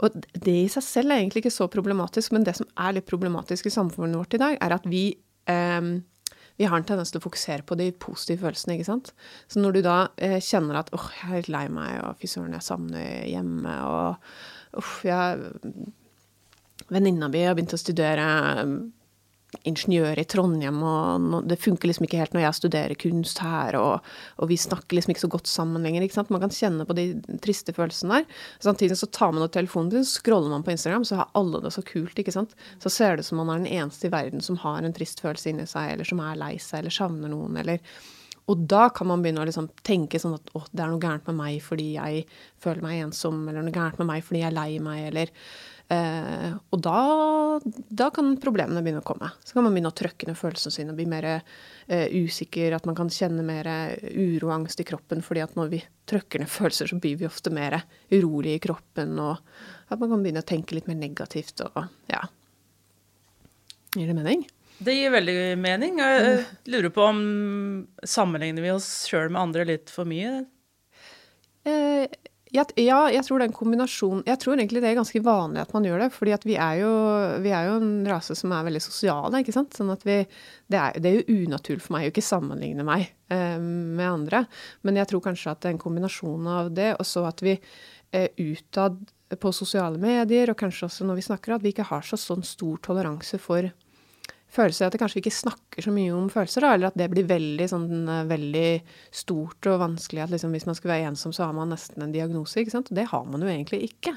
Og 0.00 0.16
det 0.32 0.54
i 0.62 0.68
seg 0.72 0.84
selv 0.86 1.12
er 1.12 1.20
egentlig 1.20 1.44
ikke 1.44 1.52
så 1.52 1.68
problematisk, 1.72 2.32
men 2.32 2.46
det 2.46 2.56
som 2.56 2.68
er 2.80 2.96
litt 2.96 3.08
problematisk 3.10 3.68
i 3.68 3.74
samfunnet 3.74 4.16
vårt 4.16 4.36
i 4.38 4.40
dag, 4.40 4.56
er 4.56 4.76
at 4.78 4.86
vi 4.88 5.10
um, 5.44 5.98
vi 6.60 6.66
har 6.68 6.76
en 6.76 6.84
tendens 6.84 7.08
til 7.08 7.22
å 7.22 7.24
fokusere 7.24 7.64
på 7.64 7.76
de 7.80 7.86
positive 7.96 8.44
følelsene, 8.44 8.74
ikke 8.76 8.90
sant. 8.90 9.14
Så 9.48 9.62
når 9.62 9.78
du 9.78 9.80
da 9.86 9.94
eh, 10.20 10.36
kjenner 10.44 10.82
at 10.82 10.90
åh, 10.92 11.06
jeg 11.16 11.30
er 11.30 11.38
litt 11.38 11.54
lei 11.54 11.62
meg, 11.72 11.94
og 12.04 12.20
fy 12.20 12.28
søren, 12.28 12.52
jeg 12.52 12.66
savner 12.66 13.22
hjemme, 13.30 13.76
og 13.88 14.76
uff, 14.82 14.98
jeg 15.08 15.54
Venninna 16.90 17.28
mi 17.30 17.44
har 17.46 17.54
begynt 17.56 17.72
å 17.76 17.80
studere 17.80 18.26
ingeniør 19.66 20.18
i 20.20 20.24
Trondheim, 20.30 20.78
og 20.86 21.46
det 21.48 21.58
funker 21.60 21.90
liksom 21.90 22.06
ikke 22.06 22.20
helt 22.20 22.36
når 22.36 22.44
jeg 22.44 22.58
studerer 22.60 22.98
kunst 23.00 23.40
her, 23.42 23.76
og, 23.78 24.06
og 24.38 24.50
vi 24.50 24.58
snakker 24.60 24.96
liksom 24.96 25.14
ikke 25.14 25.24
så 25.24 25.32
godt 25.32 25.50
sammen 25.50 25.84
lenger. 25.86 26.06
ikke 26.06 26.16
sant? 26.16 26.30
Man 26.32 26.42
kan 26.44 26.54
kjenne 26.54 26.86
på 26.88 26.96
de 26.96 27.06
triste 27.42 27.74
følelsene 27.76 28.20
der. 28.20 28.38
Samtidig 28.62 28.98
så 29.00 29.10
tar 29.10 29.34
man 29.34 29.44
opp 29.46 29.54
telefonen 29.56 29.92
sin, 29.94 30.06
scroller 30.08 30.52
man 30.54 30.66
på 30.66 30.74
Instagram, 30.74 31.06
så 31.08 31.22
har 31.22 31.34
alle 31.38 31.62
det 31.64 31.74
så 31.74 31.84
kult, 31.86 32.16
ikke 32.18 32.34
sant. 32.36 32.54
Så 32.82 32.92
ser 32.94 33.16
det 33.16 33.26
ut 33.26 33.32
som 33.32 33.42
man 33.42 33.52
er 33.56 33.64
den 33.64 33.74
eneste 33.80 34.08
i 34.08 34.14
verden 34.14 34.44
som 34.44 34.60
har 34.62 34.80
en 34.84 34.96
trist 34.96 35.22
følelse 35.24 35.52
inni 35.52 35.68
seg, 35.70 35.94
eller 35.94 36.08
som 36.08 36.22
er 36.24 36.40
lei 36.40 36.54
seg, 36.58 36.82
eller 36.82 36.98
savner 37.00 37.32
noen, 37.32 37.60
eller 37.60 37.82
og 38.50 38.64
da 38.66 38.88
kan 38.90 39.06
man 39.06 39.22
begynne 39.22 39.44
å 39.44 39.46
liksom 39.46 39.68
tenke 39.86 40.18
sånn 40.18 40.34
at 40.34 40.48
å, 40.58 40.64
det 40.72 40.82
er 40.82 40.90
noe 40.90 41.02
gærent 41.02 41.28
med 41.28 41.36
meg 41.38 41.60
fordi 41.62 41.92
jeg 41.94 42.24
føler 42.62 42.82
meg 42.82 43.04
ensom, 43.04 43.44
eller 43.46 43.62
noe 43.62 43.74
gærent 43.74 44.00
med 44.00 44.08
meg 44.10 44.24
fordi 44.26 44.42
jeg 44.42 44.50
er 44.50 44.56
lei 44.56 44.80
meg, 44.82 45.04
eller 45.12 45.30
Eh, 45.90 46.50
og 46.70 46.82
da, 46.84 46.98
da, 47.90 48.06
kan 48.14 48.36
problemene 48.38 48.82
begynne 48.84 49.02
å 49.02 49.06
komme. 49.06 49.32
Så 49.42 49.56
kan 49.56 49.66
man 49.66 49.74
begynne 49.74 49.90
å 49.90 49.96
trøkke 49.98 50.28
ned 50.28 50.38
følelsene 50.38 50.74
sine 50.74 50.94
og 50.94 51.00
bli 51.00 51.08
mer 51.10 51.26
eh, 51.32 52.06
usikker. 52.14 52.76
At 52.76 52.86
man 52.86 52.98
kan 52.98 53.10
kjenne 53.10 53.42
mer 53.46 53.66
uro 54.06 54.52
og 54.52 54.54
angst 54.60 54.82
i 54.82 54.86
kroppen. 54.86 55.24
fordi 55.26 55.42
at 55.42 55.56
når 55.58 55.72
vi 55.74 55.82
trøkker 56.10 56.44
ned 56.44 56.52
følelser, 56.52 56.92
så 56.92 57.00
blir 57.02 57.18
vi 57.18 57.26
ofte 57.26 57.50
mer 57.54 57.80
urolige 58.12 58.60
i 58.60 58.64
kroppen. 58.68 59.18
Og 59.18 59.42
at 59.90 59.98
man 59.98 60.14
kan 60.14 60.22
begynne 60.22 60.44
å 60.44 60.50
tenke 60.52 60.78
litt 60.78 60.90
mer 60.90 61.00
negativt 61.00 61.64
og 61.66 61.82
ja. 62.12 62.22
Gir 63.98 64.06
det 64.06 64.14
mening? 64.14 64.46
Det 64.80 64.94
gir 64.94 65.10
veldig 65.12 65.36
mening. 65.60 65.98
Jeg 65.98 66.44
lurer 66.70 66.92
på 66.94 67.02
om 67.04 67.20
sammenligner 68.06 68.64
vi 68.64 68.70
oss 68.72 68.88
sjøl 69.10 69.28
med 69.28 69.42
andre 69.42 69.66
litt 69.74 69.90
for 69.92 70.08
mye? 70.08 70.44
Eh, 71.68 72.06
ja, 72.50 72.64
jeg 73.14 73.22
tror 73.26 73.42
den 73.42 73.52
kombinasjonen 73.54 74.24
Jeg 74.26 74.40
tror 74.42 74.56
egentlig 74.56 74.80
det 74.82 74.88
er 74.90 74.98
ganske 74.98 75.22
vanlig 75.22 75.60
at 75.62 75.74
man 75.74 75.84
gjør 75.86 76.02
det. 76.02 76.08
fordi 76.14 76.34
vi 76.48 76.56
er, 76.56 76.80
jo, 76.82 76.90
vi 77.44 77.52
er 77.54 77.68
jo 77.68 77.76
en 77.78 77.92
rase 78.10 78.34
som 78.34 78.52
er 78.52 78.66
veldig 78.66 78.82
sosiale, 78.82 79.42
ikke 79.42 79.54
sant. 79.54 79.76
Sånn 79.76 79.92
at 79.94 80.02
vi 80.06 80.24
Det 80.70 80.78
er, 80.78 80.98
det 80.98 81.10
er 81.10 81.20
jo 81.20 81.44
unaturlig 81.44 81.84
for 81.84 81.96
meg 81.96 82.08
å 82.08 82.12
ikke 82.12 82.26
sammenligne 82.26 82.86
meg 82.86 83.06
eh, 83.30 83.58
med 83.60 84.06
andre. 84.06 84.44
Men 84.82 84.98
jeg 84.98 85.10
tror 85.10 85.24
kanskje 85.30 85.54
at 85.54 85.62
det 85.62 85.70
er 85.70 85.76
en 85.76 85.84
kombinasjon 85.84 86.50
av 86.50 86.74
det, 86.74 86.92
og 86.98 87.06
så 87.06 87.24
at 87.28 87.42
vi 87.42 87.54
eh, 87.56 88.28
utad 88.38 88.98
på 89.38 89.52
sosiale 89.54 89.98
medier, 90.02 90.50
og 90.50 90.58
kanskje 90.58 90.88
også 90.88 91.06
når 91.06 91.20
vi 91.20 91.26
snakker, 91.28 91.54
at 91.54 91.62
vi 91.62 91.70
ikke 91.74 91.86
har 91.90 92.02
så 92.06 92.18
sånn 92.18 92.42
stor 92.46 92.82
toleranse 92.82 93.38
for 93.38 93.70
følelser, 94.54 94.88
at 94.88 94.94
det 94.94 95.00
kanskje 95.02 95.20
ikke 95.22 95.34
snakker 95.34 95.84
så 95.86 95.92
mye 95.94 96.14
om 96.14 96.30
følelser, 96.32 96.64
da, 96.64 96.72
eller 96.74 96.90
at 96.90 96.98
det 96.98 97.10
blir 97.12 97.28
veldig, 97.28 97.68
sånn, 97.70 97.86
eh, 98.08 98.24
veldig 98.30 98.66
stort 99.22 99.70
og 99.70 99.82
vanskelig 99.84 100.24
at 100.24 100.34
liksom, 100.34 100.56
hvis 100.56 100.66
man 100.68 100.78
skulle 100.78 100.96
være 100.96 101.12
ensom, 101.12 101.34
så 101.36 101.46
har 101.46 101.54
man 101.56 101.70
nesten 101.74 102.02
en 102.04 102.14
diagnose. 102.14 102.58
ikke 102.60 102.74
sant? 102.74 102.90
Det 102.94 103.06
har 103.12 103.24
man 103.30 103.44
jo 103.44 103.50
egentlig 103.50 103.84
ikke. 103.90 104.16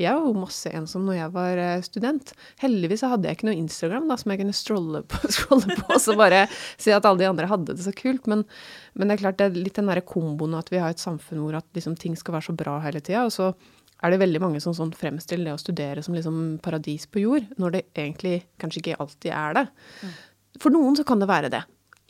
Jeg 0.00 0.16
var 0.16 0.24
jo 0.24 0.40
masse 0.40 0.70
ensom 0.72 1.04
når 1.06 1.18
jeg 1.18 1.32
var 1.34 1.60
eh, 1.60 1.84
student. 1.84 2.32
Heldigvis 2.62 3.04
hadde 3.04 3.28
jeg 3.28 3.38
ikke 3.38 3.48
noe 3.50 3.58
Instagram 3.60 4.08
da, 4.08 4.16
som 4.20 4.32
jeg 4.32 4.40
kunne 4.40 4.56
strolle 4.56 5.02
på, 5.04 5.20
scrolle 5.36 5.76
på 5.78 5.98
og 5.98 6.20
bare 6.20 6.46
si 6.80 6.94
at 6.94 7.04
alle 7.08 7.20
de 7.20 7.28
andre 7.28 7.50
hadde 7.50 7.76
det 7.76 7.84
så 7.84 7.94
kult. 7.96 8.28
Men, 8.30 8.46
men 8.94 9.08
det 9.08 9.18
er 9.18 9.24
klart 9.26 9.40
det 9.40 9.50
er 9.50 9.60
litt 9.60 9.76
den 9.78 9.90
derre 9.90 10.04
komboen 10.06 10.56
at 10.58 10.72
vi 10.72 10.80
har 10.82 10.94
et 10.94 11.02
samfunn 11.02 11.44
hvor 11.44 11.60
at 11.60 11.68
liksom, 11.76 11.98
ting 12.00 12.16
skal 12.18 12.38
være 12.38 12.48
så 12.50 12.56
bra 12.56 12.78
hele 12.86 13.04
tida. 13.04 13.26
Og 13.28 13.34
så 13.34 13.52
er 14.02 14.12
det 14.12 14.22
veldig 14.22 14.40
mange 14.42 14.60
som 14.62 14.74
sånn 14.74 14.90
fremstiller 14.98 15.50
det 15.50 15.54
å 15.56 15.60
studere 15.60 16.02
som 16.02 16.16
liksom 16.16 16.58
paradis 16.62 17.06
på 17.06 17.22
jord, 17.22 17.46
når 17.60 17.76
det 17.76 17.82
egentlig 17.94 18.40
kanskje 18.60 18.82
ikke 18.82 18.98
alltid 19.02 19.30
er 19.36 19.58
det. 19.60 19.64
Mm. 20.02 20.16
For 20.62 20.74
noen 20.74 20.98
så 20.98 21.06
kan 21.06 21.22
det 21.22 21.30
være 21.30 21.52
det. 21.52 21.62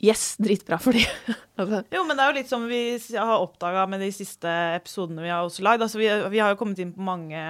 Yes, 0.03 0.33
dritbra 0.41 0.79
for 0.83 0.97
de. 0.97 1.03
altså. 1.61 1.83
Jo, 1.93 2.01
men 2.07 2.17
det 2.17 2.23
er 2.23 2.31
jo 2.31 2.39
litt 2.41 2.49
som 2.49 2.65
vi 2.67 2.81
har 3.13 3.37
oppdaga 3.37 3.85
med 3.87 4.01
de 4.03 4.09
siste 4.11 4.49
episodene 4.75 5.23
vi 5.23 5.31
har 5.31 5.45
også 5.45 5.63
lagd. 5.63 5.85
Altså, 5.85 6.01
vi, 6.01 6.09
vi, 6.33 6.41
har 6.43 6.51
jo 6.51 6.59
kommet 6.59 6.81
inn 6.83 6.91
på 6.95 7.05
mange 7.05 7.43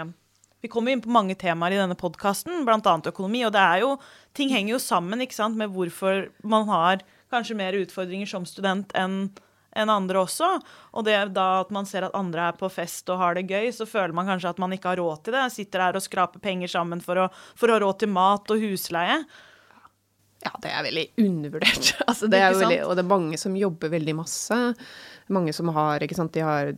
Vi 0.63 0.69
kommer 0.71 0.93
inn 0.93 1.01
på 1.03 1.11
mange 1.11 1.35
temaer 1.39 1.73
i 1.73 1.79
denne 1.79 1.97
podkasten, 1.99 2.61
bl.a. 2.67 2.93
økonomi. 3.09 3.41
Og 3.47 3.55
det 3.55 3.63
er 3.63 3.81
jo 3.81 3.95
Ting 4.37 4.53
henger 4.53 4.75
jo 4.75 4.83
sammen 4.83 5.23
ikke 5.23 5.39
sant, 5.39 5.57
med 5.57 5.73
hvorfor 5.73 6.27
man 6.45 6.69
har 6.69 7.01
kanskje 7.33 7.57
mer 7.57 7.75
utfordringer 7.79 8.29
som 8.29 8.45
student 8.45 8.93
enn 8.97 9.31
enn 9.75 9.91
andre 9.93 10.23
også. 10.23 10.49
Og 10.93 11.07
det 11.07 11.17
da 11.35 11.47
at 11.61 11.71
man 11.73 11.87
ser 11.89 12.07
at 12.07 12.17
andre 12.17 12.49
er 12.49 12.59
på 12.59 12.69
fest 12.71 13.09
og 13.13 13.21
har 13.21 13.37
det 13.37 13.47
gøy, 13.49 13.71
så 13.75 13.87
føler 13.89 14.15
man 14.15 14.29
kanskje 14.29 14.53
at 14.53 14.61
man 14.61 14.75
ikke 14.75 14.93
har 14.93 15.01
råd 15.01 15.25
til 15.25 15.37
det. 15.37 15.47
Sitter 15.53 15.87
her 15.87 15.97
og 15.97 16.05
skraper 16.05 16.43
penger 16.43 16.71
sammen 16.75 17.01
for 17.03 17.25
å, 17.25 17.31
for 17.59 17.71
å 17.71 17.77
ha 17.77 17.83
råd 17.85 18.03
til 18.03 18.13
mat 18.13 18.53
og 18.53 18.63
husleie. 18.63 19.23
Ja, 20.43 20.51
det 20.59 20.71
er 20.75 20.83
veldig 20.89 21.05
undervurdert. 21.23 21.93
Altså, 22.09 22.27
det 22.27 22.41
er 22.43 22.55
veldig, 22.57 22.81
og 22.87 22.97
det 22.97 23.03
er 23.05 23.13
mange 23.13 23.39
som 23.39 23.55
jobber 23.55 23.93
veldig 23.93 24.15
masse. 24.17 24.57
Mange 25.31 25.53
som 25.55 25.71
har, 25.75 26.03
ikke 26.03 26.17
sant, 26.17 26.33
de 26.35 26.43
har 26.43 26.73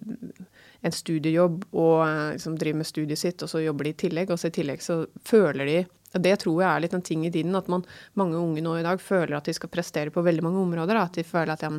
en 0.86 0.94
studiejobb 0.94 1.64
og 1.74 2.02
liksom, 2.36 2.60
driver 2.62 2.84
med 2.84 2.88
studiet 2.88 3.20
sitt, 3.20 3.42
og 3.42 3.50
så 3.50 3.64
jobber 3.64 3.88
de 3.88 3.96
i 3.96 4.00
tillegg. 4.06 4.34
Og 4.34 4.40
så 4.40 4.52
i 4.52 4.56
tillegg 4.60 4.86
så 4.86 5.00
føler 5.26 5.72
de 5.72 5.80
Det 6.16 6.36
tror 6.42 6.62
jeg 6.62 6.70
er 6.70 6.84
litt 6.84 6.96
en 6.96 7.04
ting 7.06 7.26
i 7.28 7.32
tiden, 7.34 7.56
at 7.58 7.68
man, 7.72 7.84
mange 8.20 8.40
unge 8.40 8.64
nå 8.64 8.78
i 8.80 8.86
dag 8.86 9.02
føler 9.04 9.36
at 9.38 9.50
de 9.50 9.56
skal 9.58 9.72
prestere 9.72 10.14
på 10.14 10.24
veldig 10.26 10.46
mange 10.46 10.62
områder. 10.62 11.00
At 11.02 11.20
de 11.20 11.26
føler 11.28 11.56
at 11.56 11.66
ja, 11.66 11.72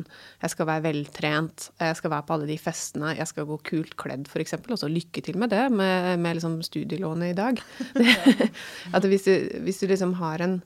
jeg 0.43 0.53
skal 0.53 0.69
være 0.69 0.85
veltrent, 0.85 1.69
jeg 1.81 1.99
skal 1.99 2.13
være 2.13 2.27
på 2.27 2.37
alle 2.37 2.49
de 2.49 2.59
festene, 2.61 3.15
jeg 3.17 3.31
skal 3.31 3.49
gå 3.49 3.59
kult 3.71 3.97
kledd 3.99 4.29
f.eks. 4.29 4.57
Og 4.61 4.79
så 4.83 4.91
lykke 4.91 5.23
til 5.25 5.39
med 5.41 5.53
det, 5.55 5.65
med, 5.73 6.13
med 6.21 6.39
liksom 6.39 6.59
studielånet 6.65 7.33
i 7.33 7.37
dag. 7.37 7.61
at 8.95 9.09
hvis 9.09 9.27
du, 9.27 9.33
hvis 9.65 9.81
du 9.81 9.87
liksom 9.89 10.17
har 10.21 10.43
en, 10.45 10.59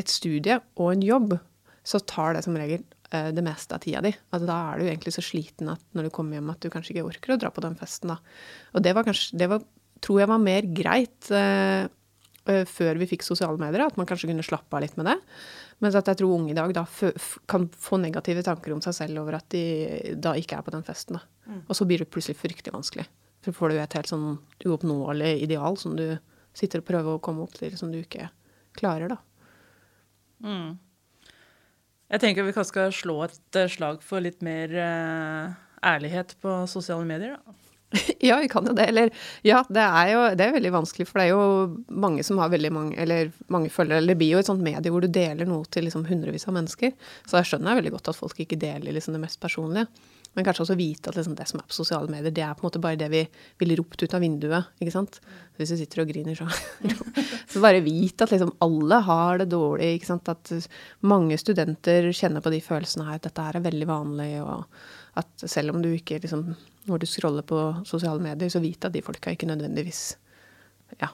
et 0.00 0.08
studie 0.08 0.60
og 0.76 0.94
en 0.94 1.06
jobb, 1.06 1.36
så 1.84 2.00
tar 2.06 2.36
det 2.36 2.44
som 2.46 2.56
regel 2.56 2.84
eh, 3.10 3.30
det 3.34 3.44
meste 3.44 3.76
av 3.76 3.82
tida 3.82 4.02
di. 4.04 4.12
Altså, 4.30 4.48
da 4.48 4.58
er 4.70 4.80
du 4.80 4.88
egentlig 4.88 5.14
så 5.16 5.24
sliten 5.24 5.72
at 5.72 5.82
når 5.96 6.08
du 6.08 6.14
kommer 6.14 6.38
hjem 6.38 6.52
at 6.52 6.62
du 6.62 6.70
kanskje 6.72 6.96
ikke 6.96 7.08
orker 7.10 7.34
å 7.34 7.40
dra 7.42 7.50
på 7.54 7.64
den 7.64 7.76
festen. 7.78 8.14
da. 8.14 8.20
Og 8.76 8.84
det 8.84 8.94
var 8.96 9.06
kanskje, 9.08 9.38
det 9.42 9.50
var, 9.52 9.64
tror 10.04 10.22
jeg 10.22 10.30
var 10.30 10.42
mer 10.42 10.68
greit. 10.78 11.18
Eh, 11.34 11.90
før 12.42 12.98
vi 12.98 13.06
fikk 13.06 13.22
sosiale 13.26 13.60
medier, 13.60 13.84
at 13.86 13.98
man 14.00 14.08
kanskje 14.08 14.30
kunne 14.30 14.44
slappe 14.46 14.74
av 14.74 14.82
litt 14.82 14.96
med 14.98 15.06
det. 15.10 15.16
Mens 15.82 15.96
at 15.98 16.08
jeg 16.10 16.20
tror 16.20 16.34
unge 16.36 16.52
i 16.52 16.56
dag 16.58 16.72
da 16.74 16.84
kan 17.50 17.68
få 17.70 17.98
negative 18.02 18.44
tanker 18.46 18.74
om 18.74 18.82
seg 18.84 18.96
selv 18.96 19.22
over 19.22 19.38
at 19.38 19.48
de 19.54 20.14
da 20.18 20.34
ikke 20.38 20.58
er 20.58 20.66
på 20.66 20.74
den 20.74 20.84
festen. 20.86 21.18
Da. 21.18 21.58
Og 21.66 21.78
så 21.78 21.86
blir 21.88 22.02
det 22.02 22.10
plutselig 22.10 22.38
fryktelig 22.40 22.74
vanskelig. 22.74 23.06
For 23.42 23.56
får 23.56 23.72
du 23.72 23.80
et 23.82 23.96
helt 23.98 24.10
sånn 24.10 24.28
uoppnåelig 24.66 25.32
ideal 25.42 25.78
som 25.80 25.96
du 25.98 26.06
sitter 26.54 26.82
og 26.82 26.88
prøver 26.88 27.16
å 27.16 27.22
komme 27.22 27.42
opp 27.46 27.56
til, 27.58 27.74
som 27.78 27.90
du 27.90 27.98
ikke 28.02 28.28
klarer, 28.78 29.14
da. 29.14 29.18
Mm. 30.42 30.78
Jeg 32.12 32.20
tenker 32.20 32.44
vi 32.44 32.54
kanskje 32.54 32.74
skal 32.74 32.94
slå 32.94 33.16
et 33.24 33.58
eh, 33.58 33.70
slag 33.72 34.02
for 34.04 34.22
litt 34.22 34.42
mer 34.44 34.74
eh, 34.76 35.54
ærlighet 35.88 36.36
på 36.42 36.62
sosiale 36.70 37.06
medier. 37.08 37.38
Da. 37.38 37.71
Ja, 38.22 38.38
vi 38.40 38.48
kan 38.48 38.66
jo 38.66 38.74
det. 38.76 38.86
Eller 38.88 39.10
ja, 39.46 39.62
det 39.68 39.82
er 39.82 40.12
jo 40.12 40.22
det 40.38 40.46
er 40.46 40.56
veldig 40.56 40.72
vanskelig, 40.78 41.08
for 41.08 41.20
det 41.20 41.26
er 41.26 41.32
jo 41.32 41.96
mange 42.04 42.24
som 42.26 42.40
har 42.42 42.52
veldig 42.52 42.72
mange 42.72 42.96
eller 43.02 43.32
mange 43.52 43.72
følgere. 43.72 44.00
Eller 44.00 44.14
det 44.14 44.20
blir 44.22 44.36
jo 44.36 44.42
et 44.42 44.48
sånt 44.48 44.64
medie 44.64 44.92
hvor 44.92 45.04
du 45.04 45.10
deler 45.12 45.48
noe 45.48 45.66
til 45.72 45.86
liksom 45.88 46.06
hundrevis 46.08 46.48
av 46.48 46.56
mennesker. 46.56 46.94
Så 47.26 47.40
jeg 47.40 47.52
skjønner 47.52 47.78
veldig 47.80 47.94
godt 47.96 48.12
at 48.12 48.18
folk 48.18 48.40
ikke 48.42 48.60
deler 48.60 48.94
liksom 48.96 49.16
det 49.16 49.22
mest 49.24 49.40
personlige. 49.42 49.88
Men 50.32 50.46
kanskje 50.46 50.64
også 50.64 50.78
vite 50.78 51.10
at 51.10 51.18
liksom 51.18 51.34
det 51.36 51.44
som 51.50 51.60
er 51.60 51.66
på 51.68 51.76
sosiale 51.76 52.08
medier, 52.08 52.32
det 52.32 52.44
er 52.46 52.54
på 52.56 52.64
en 52.64 52.70
måte 52.70 52.80
bare 52.80 52.96
det 53.00 53.10
vi 53.12 53.20
ville 53.60 53.76
ropt 53.76 54.00
ut 54.00 54.14
av 54.16 54.22
vinduet. 54.24 54.70
ikke 54.80 54.94
sant? 54.94 55.18
Hvis 55.60 55.74
du 55.74 55.76
sitter 55.76 56.04
og 56.04 56.08
griner, 56.08 56.38
så 56.38 56.48
Så 57.52 57.60
bare 57.60 57.82
vit 57.84 58.22
at 58.24 58.32
liksom 58.32 58.54
alle 58.64 59.02
har 59.04 59.42
det 59.42 59.50
dårlig. 59.52 59.98
ikke 59.98 60.08
sant? 60.08 60.30
At 60.32 60.48
mange 61.04 61.36
studenter 61.36 62.08
kjenner 62.16 62.40
på 62.40 62.52
de 62.54 62.62
følelsene 62.64 63.04
her. 63.10 63.20
At 63.20 63.28
dette 63.28 63.44
her 63.44 63.58
er 63.58 63.66
veldig 63.66 63.88
vanlig. 63.90 64.30
og 64.40 64.64
at 65.18 65.44
selv 65.44 65.74
om 65.74 65.82
du 65.84 65.90
ikke 65.92 66.20
liksom 66.22 66.54
Når 66.88 66.98
du 66.98 67.06
scroller 67.06 67.44
på 67.46 67.58
sosiale 67.86 68.18
medier, 68.18 68.48
så 68.50 68.58
vit 68.58 68.84
at 68.84 68.94
de 68.94 69.02
folka 69.04 69.30
ikke 69.30 69.46
nødvendigvis 69.46 70.16
ja, 70.98 71.12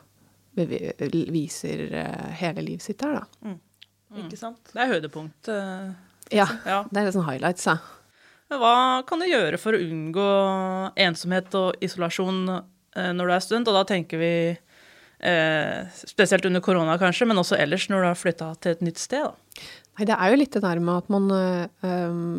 viser 0.56 1.82
eh, 1.92 2.30
hele 2.40 2.64
livet 2.64 2.86
sitt 2.86 2.98
der, 3.02 3.20
da. 3.20 3.52
Ikke 4.22 4.38
sant? 4.40 4.70
Det 4.72 4.80
er 4.80 4.94
høydepunkt. 4.94 5.50
Uh, 5.52 5.92
Ja. 6.32 6.46
Ja. 6.66 6.82
Det 6.90 7.02
er 7.02 7.12
sånn 7.14 7.26
highlights, 7.28 7.66
da. 7.68 7.78
Hva 8.48 9.04
kan 9.08 9.20
du 9.20 9.28
gjøre 9.28 9.60
for 9.60 9.76
å 9.76 9.80
unngå 9.82 10.28
ensomhet 11.04 11.52
og 11.58 11.84
isolasjon 11.84 12.40
eh, 12.48 13.10
når 13.12 13.28
du 13.28 13.34
er 13.34 13.44
student? 13.44 13.68
Og 13.68 13.76
da 13.76 13.84
tenker 13.88 14.20
vi 14.22 14.32
eh, 14.56 15.98
spesielt 16.00 16.48
under 16.48 16.64
korona 16.64 16.96
kanskje, 17.00 17.28
men 17.28 17.40
også 17.40 17.58
ellers 17.60 17.88
når 17.92 18.04
du 18.04 18.08
har 18.08 18.20
flytta 18.20 18.54
til 18.56 18.76
et 18.76 18.86
nytt 18.88 19.02
sted. 19.02 19.28
Da. 19.28 19.66
Nei, 19.98 20.08
det 20.08 20.16
er 20.16 20.32
jo 20.32 20.40
litt 20.40 20.56
det 20.56 20.64
der 20.64 20.80
med 20.80 20.94
at 20.94 21.12
man 21.12 21.28
øhm, 21.34 22.32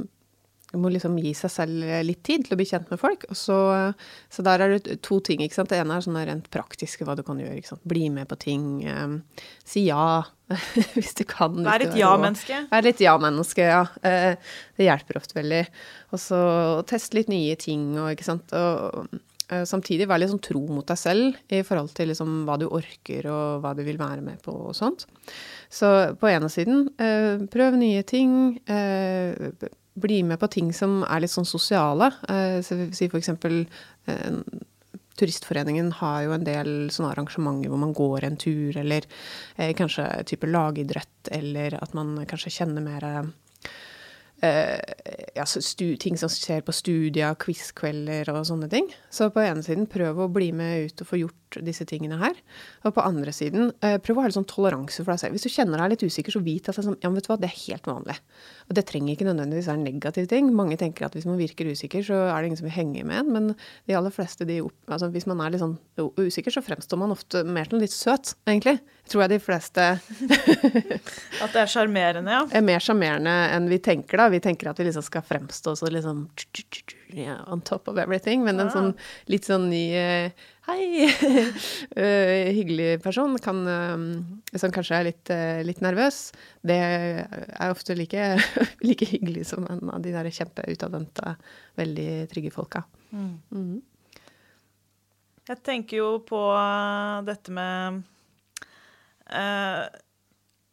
må 0.77 0.91
liksom 0.93 1.15
gi 1.17 1.31
seg 1.33 1.51
selv 1.51 1.85
litt 2.05 2.21
tid 2.27 2.45
til 2.45 2.53
å 2.53 2.59
bli 2.59 2.67
kjent 2.69 2.89
med 2.91 2.99
folk. 3.01 3.23
Og 3.31 3.38
så, 3.38 3.57
så 4.29 4.45
der 4.45 4.61
er 4.61 4.75
det 4.75 4.99
to 5.05 5.17
ting. 5.25 5.41
ikke 5.41 5.57
sant? 5.57 5.71
Det 5.71 5.79
ene 5.81 5.95
er 5.97 6.05
sånn 6.05 6.19
rent 6.19 6.49
praktiske 6.53 7.07
hva 7.07 7.15
du 7.17 7.23
kan 7.25 7.39
gjøre. 7.41 7.57
ikke 7.57 7.71
sant? 7.71 7.85
Bli 7.89 8.09
med 8.13 8.29
på 8.29 8.38
ting. 8.41 8.67
Um, 8.85 9.15
si 9.65 9.88
ja 9.88 10.21
hvis 10.95 11.15
du 11.17 11.23
kan. 11.29 11.57
Vær 11.65 11.85
et 11.85 11.97
ja-menneske. 11.97 12.65
Vær 12.69 12.85
litt 12.85 13.01
ja-menneske, 13.01 13.65
ja. 13.65 13.81
Uh, 14.05 14.53
Det 14.77 14.85
hjelper 14.85 15.21
ofte 15.21 15.39
veldig. 15.39 15.63
Og 16.13 16.21
så 16.21 16.43
teste 16.89 17.17
litt 17.17 17.33
nye 17.33 17.57
ting 17.59 17.91
og 17.97 18.13
ikke 18.13 18.29
sant. 18.29 18.53
Og 18.53 19.09
uh, 19.49 19.65
samtidig 19.69 20.09
være 20.09 20.25
litt 20.25 20.33
sånn 20.35 20.45
tro 20.51 20.63
mot 20.69 20.85
deg 20.85 21.01
selv 21.01 21.53
i 21.53 21.63
forhold 21.65 21.93
til 21.97 22.13
liksom 22.13 22.43
hva 22.45 22.59
du 22.61 22.67
orker 22.69 23.29
og 23.33 23.65
hva 23.65 23.73
du 23.77 23.81
vil 23.88 24.01
være 24.01 24.25
med 24.25 24.41
på 24.45 24.53
og 24.69 24.77
sånt. 24.77 25.07
Så 25.69 25.89
på 26.21 26.29
ene 26.29 26.49
siden, 26.53 26.88
uh, 27.01 27.45
prøv 27.49 27.81
nye 27.81 28.05
ting. 28.05 28.33
Bli 30.01 30.22
med 30.24 30.39
på 30.41 30.50
ting 30.51 30.74
som 30.75 31.03
er 31.03 31.24
litt 31.24 31.34
sånn 31.34 31.48
sosiale. 31.48 32.12
Eh, 32.29 32.60
så 32.65 32.79
Si 32.96 33.10
eksempel 33.10 33.62
eh, 34.08 34.41
Turistforeningen 35.20 35.91
har 36.00 36.22
jo 36.24 36.34
en 36.36 36.46
del 36.48 36.70
sånne 36.96 37.12
arrangementer 37.12 37.72
hvor 37.72 37.82
man 37.82 37.96
går 37.96 38.24
en 38.24 38.39
tur, 38.39 38.77
eller 38.79 39.03
eh, 39.58 39.74
kanskje 39.75 40.08
type 40.29 40.48
lagidrett, 40.48 41.32
eller 41.36 41.75
at 41.82 41.96
man 41.98 42.15
kanskje 42.29 42.53
kjenner 42.62 42.86
mer 42.86 43.08
ja, 44.41 45.46
stu, 45.46 45.96
ting 46.00 46.17
som 46.19 46.31
skjer 46.31 46.63
på 46.65 46.75
studier, 46.75 47.36
quizkvelder 47.39 48.29
og 48.34 48.46
sånne 48.48 48.69
ting. 48.72 48.88
Så 49.12 49.29
på 49.34 49.43
ene 49.43 49.63
siden 49.65 49.89
prøv 49.89 50.22
å 50.24 50.29
bli 50.31 50.51
med 50.55 50.89
ut 50.89 51.03
og 51.03 51.10
få 51.10 51.19
gjort 51.22 51.60
disse 51.65 51.86
tingene 51.89 52.19
her. 52.22 52.38
Og 52.86 52.93
på 52.96 53.03
andre 53.05 53.34
siden 53.36 53.72
eh, 53.86 53.98
prøv 54.03 54.19
å 54.19 54.24
ha 54.24 54.29
litt 54.29 54.38
sånn 54.38 54.48
toleranse 54.50 55.01
for 55.01 55.13
deg 55.13 55.22
selv. 55.24 55.36
Hvis 55.36 55.48
du 55.48 55.53
kjenner 55.53 55.81
deg 55.81 55.96
litt 55.96 56.05
usikker, 56.05 56.36
så 56.36 56.43
vit 56.46 56.69
at 56.69 56.77
det 56.77 56.84
er, 56.84 56.88
sånn, 56.89 57.00
ja, 57.03 57.12
hva, 57.12 57.38
det 57.41 57.50
er 57.50 57.58
helt 57.65 57.89
vanlig. 57.89 58.17
Og 58.69 58.77
det 58.77 58.86
trenger 58.89 59.15
ikke 59.15 59.27
nødvendigvis 59.29 59.69
være 59.72 59.81
en 59.81 59.88
negativ 59.89 60.29
ting. 60.31 60.51
Mange 60.55 60.77
tenker 60.79 61.08
at 61.08 61.17
hvis 61.17 61.27
man 61.29 61.39
virker 61.41 61.72
usikker, 61.72 62.05
så 62.05 62.22
er 62.27 62.38
det 62.38 62.51
ingen 62.51 62.62
som 62.62 62.69
vil 62.69 62.77
henge 62.77 63.05
med 63.08 63.24
en. 63.24 63.34
Men 63.36 63.51
de 63.89 63.98
aller 63.98 64.13
fleste, 64.13 64.48
de, 64.50 64.62
altså, 64.88 65.10
hvis 65.13 65.27
man 65.29 65.41
er 65.43 65.55
litt 65.55 65.63
sånn 65.63 65.77
usikker, 66.19 66.53
så 66.53 66.63
fremstår 66.65 67.01
man 67.01 67.15
ofte 67.15 67.43
mer 67.48 67.69
som 67.69 67.81
litt 67.81 67.96
søt, 67.96 68.36
egentlig. 68.50 68.77
Tror 69.09 69.23
jeg 69.25 69.31
de 69.31 69.39
fleste 69.41 69.85
At 71.43 71.53
det 71.55 71.61
er 71.63 71.69
sjarmerende, 71.71 72.35
ja. 72.35 72.43
er 72.53 72.65
mer 72.65 72.83
sjarmerende 72.83 73.33
enn 73.55 73.69
vi 73.71 73.79
tenker, 73.81 74.21
da. 74.21 74.27
Vi 74.29 74.41
tenker 74.43 74.69
at 74.69 74.79
vi 74.79 74.85
liksom 74.85 75.05
skal 75.05 75.25
fremstå 75.25 75.73
så 75.79 75.89
liksom 75.89 76.27
on 77.47 77.61
top 77.61 77.87
of 77.87 77.97
everything. 77.97 78.43
Men 78.45 78.59
en 78.61 78.71
sånn 78.73 78.91
litt 79.31 79.49
sånn 79.49 79.69
ny 79.71 79.83
eh, 79.97 80.47
Hei! 80.69 81.07
hyggelig 82.59 82.99
person 83.01 83.33
kan, 83.41 83.63
eh, 83.65 84.57
som 84.61 84.73
kanskje 84.73 84.99
er 84.99 85.07
litt, 85.07 85.31
eh, 85.33 85.61
litt 85.65 85.81
nervøs. 85.81 86.19
Det 86.61 86.77
er 86.77 87.71
ofte 87.73 87.97
like, 87.97 88.27
like 88.85 89.07
hyggelig 89.09 89.47
som 89.49 89.65
en 89.65 89.89
av 89.89 90.03
de 90.05 90.13
der 90.13 90.29
kjempeutadvendte, 90.29 91.33
veldig 91.79 92.11
trygge 92.33 92.53
folka. 92.53 92.85
Mhm. 93.15 93.79
Jeg 95.49 95.63
tenker 95.65 95.97
jo 95.97 96.09
på 96.21 96.39
dette 97.25 97.49
med 97.49 98.03
eh, 99.36 99.86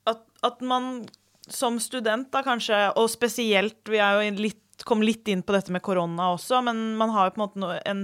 at, 0.07 0.23
at 0.47 0.63
man 0.65 1.07
som 1.47 1.79
student, 1.81 2.31
da 2.33 2.43
kanskje, 2.43 2.79
og 2.99 3.11
spesielt 3.13 3.87
Vi 3.91 4.01
er 4.03 4.19
jo 4.19 4.41
litt, 4.41 4.63
kom 4.87 5.05
litt 5.05 5.29
inn 5.31 5.45
på 5.47 5.55
dette 5.55 5.73
med 5.75 5.85
korona 5.87 6.33
også, 6.35 6.61
men 6.67 6.97
man 6.99 7.13
har 7.15 7.29
jo 7.29 7.37
på 7.37 7.41
en 7.41 7.45
måte 7.47 7.79
en, 7.89 8.03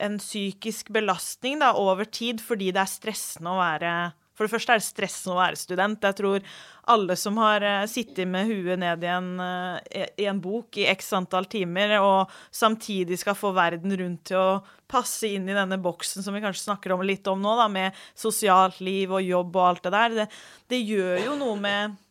en 0.00 0.20
psykisk 0.22 0.92
belastning 0.94 1.60
da, 1.60 1.74
over 1.76 2.08
tid 2.08 2.40
fordi 2.44 2.70
det 2.72 2.84
er 2.84 2.92
stressende 2.92 3.52
å 3.52 3.60
være 3.60 3.96
For 4.36 4.44
det 4.44 4.52
første 4.52 4.74
er 4.74 4.80
det 4.80 4.86
stressende 4.86 5.34
å 5.34 5.40
være 5.40 5.58
student. 5.58 6.04
Jeg 6.04 6.18
tror 6.18 6.48
alle 6.92 7.16
som 7.18 7.40
har 7.40 7.64
eh, 7.66 7.88
sittet 7.90 8.28
med 8.30 8.50
huet 8.50 8.78
ned 8.78 9.02
i 9.02 9.10
en, 9.10 9.30
eh, 9.42 10.06
i 10.22 10.28
en 10.30 10.40
bok 10.42 10.78
i 10.78 10.86
x 10.92 11.10
antall 11.16 11.48
timer, 11.50 11.96
og 11.98 12.32
samtidig 12.54 13.18
skal 13.22 13.38
få 13.38 13.54
verden 13.56 13.96
rundt 13.98 14.26
til 14.30 14.38
å 14.38 14.60
passe 14.86 15.26
inn 15.32 15.48
i 15.50 15.56
denne 15.56 15.80
boksen 15.82 16.22
som 16.22 16.36
vi 16.36 16.44
kanskje 16.44 16.68
snakker 16.68 16.94
om 16.94 17.02
litt 17.06 17.26
om 17.32 17.40
nå, 17.42 17.56
da, 17.58 17.66
med 17.72 17.96
sosialt 18.14 18.78
liv 18.84 19.10
og 19.10 19.24
jobb 19.24 19.56
og 19.56 19.70
alt 19.70 19.86
det 19.88 19.94
der, 19.96 20.18
det, 20.20 20.28
det 20.70 20.84
gjør 20.84 21.24
jo 21.24 21.38
noe 21.40 21.56
med 21.58 22.02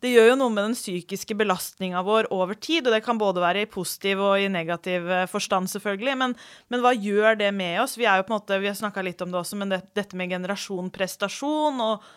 det 0.00 0.14
gjør 0.14 0.30
jo 0.30 0.36
noe 0.40 0.52
med 0.52 0.70
den 0.70 0.76
psykiske 0.78 1.34
belastninga 1.36 2.00
vår 2.06 2.30
over 2.32 2.56
tid, 2.56 2.86
og 2.86 2.94
det 2.94 3.02
kan 3.04 3.18
både 3.20 3.42
være 3.42 3.66
i 3.66 3.70
positiv 3.70 4.22
og 4.24 4.40
i 4.40 4.48
negativ 4.52 5.08
eh, 5.12 5.26
forstand, 5.28 5.68
selvfølgelig. 5.72 6.14
Men, 6.22 6.36
men 6.72 6.84
hva 6.84 6.94
gjør 6.96 7.36
det 7.40 7.50
med 7.56 7.82
oss? 7.82 7.98
Vi 8.00 8.06
er 8.08 8.20
jo 8.20 8.28
på 8.28 8.32
en 8.32 8.38
måte, 8.38 8.60
vi 8.62 8.70
har 8.70 8.78
snakka 8.78 9.04
litt 9.04 9.20
om 9.20 9.32
det 9.32 9.42
også, 9.42 9.58
men 9.60 9.74
det, 9.74 9.82
dette 9.96 10.16
med 10.16 10.32
generasjon 10.32 10.88
prestasjon 10.94 11.84
og, 11.84 12.08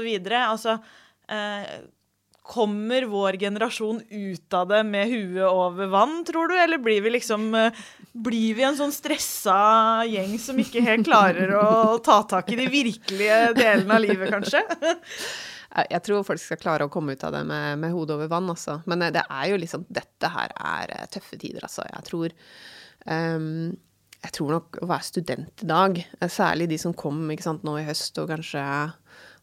videre. 0.00 0.46
Altså 0.48 0.78
eh, 1.28 1.76
Kommer 2.46 3.02
vår 3.10 3.36
generasjon 3.42 3.98
ut 4.06 4.54
av 4.54 4.68
det 4.70 4.78
med 4.86 5.10
huet 5.10 5.48
over 5.50 5.90
vann, 5.90 6.20
tror 6.24 6.48
du? 6.48 6.54
Eller 6.56 6.78
blir 6.78 7.02
vi 7.04 7.10
liksom 7.18 7.50
eh, 7.58 7.82
Blir 8.14 8.54
vi 8.56 8.64
en 8.64 8.78
sånn 8.78 8.94
stressa 8.94 9.58
gjeng 10.08 10.38
som 10.40 10.56
ikke 10.62 10.84
helt 10.86 11.04
klarer 11.10 11.52
å 11.58 11.98
ta 12.00 12.22
tak 12.30 12.48
i 12.54 12.60
de 12.62 12.70
virkelige 12.72 13.42
delene 13.58 13.98
av 13.98 14.02
livet, 14.06 14.32
kanskje? 14.32 14.64
Jeg 15.76 16.02
tror 16.06 16.24
folk 16.24 16.40
skal 16.40 16.60
klare 16.60 16.86
å 16.86 16.92
komme 16.92 17.16
ut 17.16 17.24
av 17.26 17.34
det 17.36 17.42
med, 17.48 17.80
med 17.82 17.92
hodet 17.92 18.16
over 18.16 18.30
vann, 18.32 18.48
altså. 18.52 18.78
Men 18.88 19.04
eh, 19.04 19.12
det 19.14 19.26
er 19.28 19.50
jo 19.52 19.60
liksom 19.60 19.84
Dette 19.92 20.30
her 20.32 20.54
er 20.56 20.94
eh, 20.96 21.08
tøffe 21.12 21.38
tider, 21.40 21.66
altså. 21.66 21.84
Jeg 21.90 22.06
tror 22.08 22.36
um, 23.04 23.74
Jeg 24.24 24.34
tror 24.38 24.54
nok 24.56 24.80
å 24.82 24.90
være 24.90 25.08
student 25.10 25.64
i 25.64 25.70
dag, 25.70 26.00
eh, 26.00 26.30
særlig 26.32 26.70
de 26.72 26.80
som 26.80 26.96
kom 26.96 27.26
ikke 27.32 27.48
sant, 27.48 27.66
nå 27.66 27.76
i 27.80 27.86
høst 27.88 28.16
og 28.22 28.32
kanskje 28.32 28.62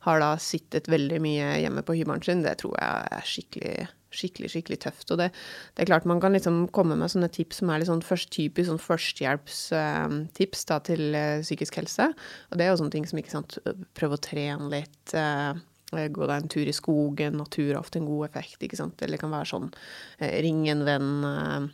har 0.03 0.19
da 0.19 0.33
sittet 0.41 0.89
veldig 0.91 1.21
mye 1.23 1.51
hjemme 1.61 1.83
på 1.85 1.95
hybelen 1.95 2.23
sin, 2.25 2.41
det 2.43 2.57
tror 2.59 2.73
jeg 2.75 3.11
er 3.15 3.29
skikkelig 3.29 3.75
skikkelig, 4.13 4.49
skikkelig 4.53 4.79
tøft. 4.83 5.07
Og 5.09 5.17
det, 5.17 5.29
det 5.73 5.83
er 5.83 5.89
klart 5.89 6.07
man 6.09 6.21
kan 6.21 6.35
liksom 6.35 6.67
komme 6.75 6.93
med 6.99 7.09
sånne 7.09 7.31
tips 7.33 7.61
som 7.61 7.71
er 7.73 7.81
litt 7.81 7.89
sånn 7.89 8.03
først, 8.05 8.29
typisk 8.35 8.69
sånn 8.69 8.81
førstehjelpstips 8.83 10.65
da, 10.69 10.79
til 10.85 11.17
psykisk 11.41 11.79
helse. 11.81 12.11
Og 12.51 12.59
det 12.59 12.67
er 12.67 12.73
jo 12.73 12.81
sånne 12.83 12.93
ting 12.93 13.07
som, 13.09 13.21
ikke 13.21 13.33
sant, 13.33 13.57
prøve 13.97 14.19
å 14.19 14.21
trene 14.21 14.69
litt, 14.75 15.15
eh, 15.17 15.53
gå 15.93 16.27
deg 16.29 16.35
en 16.41 16.51
tur 16.51 16.69
i 16.69 16.75
skogen, 16.75 17.39
natur 17.39 17.73
har 17.73 17.81
ofte 17.81 18.01
en 18.01 18.09
god 18.09 18.29
effekt, 18.29 18.59
ikke 18.63 18.79
sant. 18.79 19.01
Eller 19.01 19.17
det 19.17 19.23
kan 19.23 19.33
være 19.33 19.51
sånn 19.53 19.69
eh, 20.19 20.39
ring 20.45 20.65
en 20.71 20.83
venn, 20.87 21.11
eh, 21.29 21.67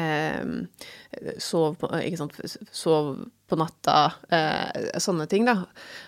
eh, 0.00 1.34
sov, 1.42 1.76
på, 1.80 1.90
sov 2.74 3.12
på 3.46 3.58
natta, 3.60 3.98
eh, 4.34 5.00
sånne 5.02 5.28
ting, 5.30 5.46
da. 5.48 5.60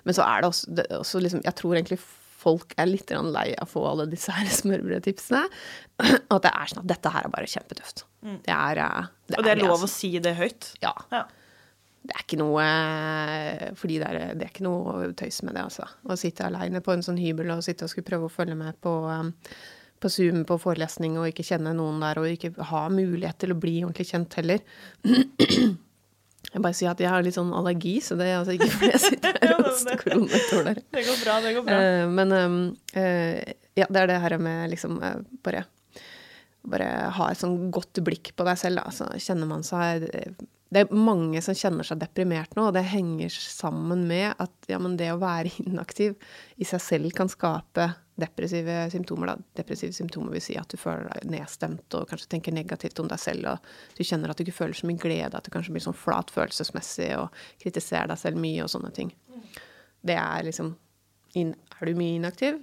Men 0.04 0.16
så 0.16 0.26
er 0.26 0.42
det 0.42 0.52
også, 0.52 0.72
det, 0.78 0.88
er 0.88 1.02
også 1.02 1.22
liksom, 1.24 1.44
jeg 1.46 1.58
tror 1.60 1.78
egentlig 1.78 2.00
folk 2.38 2.74
er 2.78 2.90
litt 2.90 3.10
lei 3.10 3.48
av 3.58 3.66
å 3.66 3.70
få 3.70 3.84
alle 3.88 4.06
disse 4.10 4.34
her 4.34 4.48
smørbrødtipsene. 4.60 5.42
At 6.34 6.44
det 6.44 6.52
er 6.52 6.70
sånn 6.70 6.84
at 6.84 6.92
dette 6.94 7.12
her 7.14 7.26
er 7.26 7.34
bare 7.34 7.50
kjempetøft. 7.50 8.04
Det 8.22 8.54
er, 8.54 8.82
eh, 8.84 9.10
Og 9.36 9.44
det 9.44 9.52
er 9.54 9.62
lov 9.62 9.78
altså. 9.78 9.90
å 9.90 9.94
si 9.96 10.12
det 10.22 10.34
høyt. 10.38 10.72
Ja. 10.84 10.94
Ja. 11.14 11.24
Det 12.08 12.16
er 12.16 12.24
ikke 12.24 12.38
noe 12.40 12.66
Fordi 13.76 13.98
det 14.00 14.06
er, 14.08 14.36
det 14.38 14.46
er 14.46 14.52
ikke 14.52 14.64
noe 14.64 15.10
tøys 15.18 15.42
med 15.44 15.58
det, 15.58 15.64
altså. 15.66 15.88
Å 16.08 16.16
sitte 16.16 16.46
aleine 16.46 16.80
på 16.84 16.94
en 16.94 17.04
sånn 17.04 17.20
hybel 17.20 17.52
og 17.52 17.64
sitte 17.66 17.84
og 17.84 17.92
skulle 17.92 18.08
prøve 18.08 18.30
å 18.30 18.32
følge 18.32 18.56
med 18.56 18.78
på, 18.84 18.94
um, 19.04 19.34
på 20.00 20.12
Zoom 20.12 20.46
på 20.48 20.56
forelesning 20.62 21.18
og 21.20 21.28
ikke 21.28 21.44
kjenne 21.50 21.74
noen 21.76 22.00
der, 22.00 22.20
og 22.22 22.30
ikke 22.32 22.54
ha 22.70 22.86
mulighet 22.92 23.42
til 23.44 23.52
å 23.52 23.58
bli 23.60 23.82
ordentlig 23.82 24.08
kjent 24.12 24.38
heller. 24.40 24.64
Jeg 26.48 26.62
bare 26.64 26.76
sier 26.78 26.88
at 26.94 27.00
jeg 27.02 27.10
har 27.12 27.20
litt 27.20 27.36
sånn 27.36 27.50
allergi, 27.52 27.98
så 28.00 28.14
det 28.16 28.28
er 28.30 28.38
altså 28.38 28.54
ikke 28.54 28.70
fordi 28.72 28.88
jeg 28.94 29.00
sitter 29.02 29.34
her 29.42 29.50
og 29.58 29.66
koronatåler. 30.00 30.78
Det 30.94 31.02
går 31.04 31.18
bra, 31.20 31.34
det 31.44 31.50
går 31.58 31.64
bra. 31.66 31.80
Uh, 31.82 32.04
men 32.14 32.32
um, 32.32 32.54
uh, 32.94 33.40
ja, 33.76 33.84
det 33.84 34.00
er 34.00 34.08
det 34.08 34.20
her 34.22 34.36
med 34.40 34.70
liksom 34.72 34.96
bare 35.44 35.66
bare 36.68 36.88
ha 37.18 37.28
et 37.30 37.40
sånn 37.40 37.68
godt 37.74 38.00
blikk 38.06 38.32
på 38.36 38.46
deg 38.48 38.56
selv, 38.60 38.80
da. 38.80 38.94
Så 38.94 39.10
kjenner 39.20 39.50
man 39.50 39.66
seg 39.66 40.08
Det 40.68 40.82
er 40.82 40.92
mange 40.92 41.40
som 41.44 41.56
kjenner 41.56 41.86
seg 41.86 42.00
deprimert 42.02 42.52
nå, 42.56 42.66
og 42.68 42.74
det 42.76 42.84
henger 42.90 43.32
sammen 43.32 44.02
med 44.08 44.34
at 44.36 44.68
ja, 44.68 44.78
det 44.78 45.08
å 45.14 45.20
være 45.22 45.52
inaktiv 45.64 46.18
i 46.60 46.66
seg 46.68 46.82
selv 46.84 47.14
kan 47.16 47.30
skape 47.32 47.88
depressive 48.18 48.76
symptomer. 48.92 49.30
Da. 49.30 49.36
Depressive 49.62 49.94
symptomer 49.96 50.34
vil 50.34 50.42
si 50.44 50.56
at 50.60 50.68
du 50.68 50.76
føler 50.80 51.06
deg 51.12 51.30
nedstemt 51.32 51.96
og 51.96 52.08
kanskje 52.10 52.32
tenker 52.34 52.56
negativt 52.56 53.00
om 53.00 53.08
deg 53.08 53.22
selv, 53.22 53.54
og 53.54 53.96
du 53.96 54.02
kjenner 54.04 54.32
at 54.32 54.40
du 54.40 54.44
ikke 54.44 54.58
føler 54.58 54.76
så 54.76 54.90
mye 54.90 55.00
glede, 55.00 55.32
at 55.38 55.46
du 55.46 55.54
kanskje 55.54 55.76
blir 55.76 55.84
sånn 55.86 55.96
flat 55.96 56.32
følelsesmessig 56.34 57.12
og 57.20 57.40
kritiserer 57.62 58.10
deg 58.12 58.20
selv 58.20 58.42
mye 58.42 58.66
og 58.66 58.72
sånne 58.74 58.92
ting. 58.96 59.14
Det 60.04 60.18
er 60.18 60.44
liksom 60.46 60.76
Er 61.38 61.86
du 61.86 61.94
mye 61.94 62.16
inaktiv, 62.16 62.56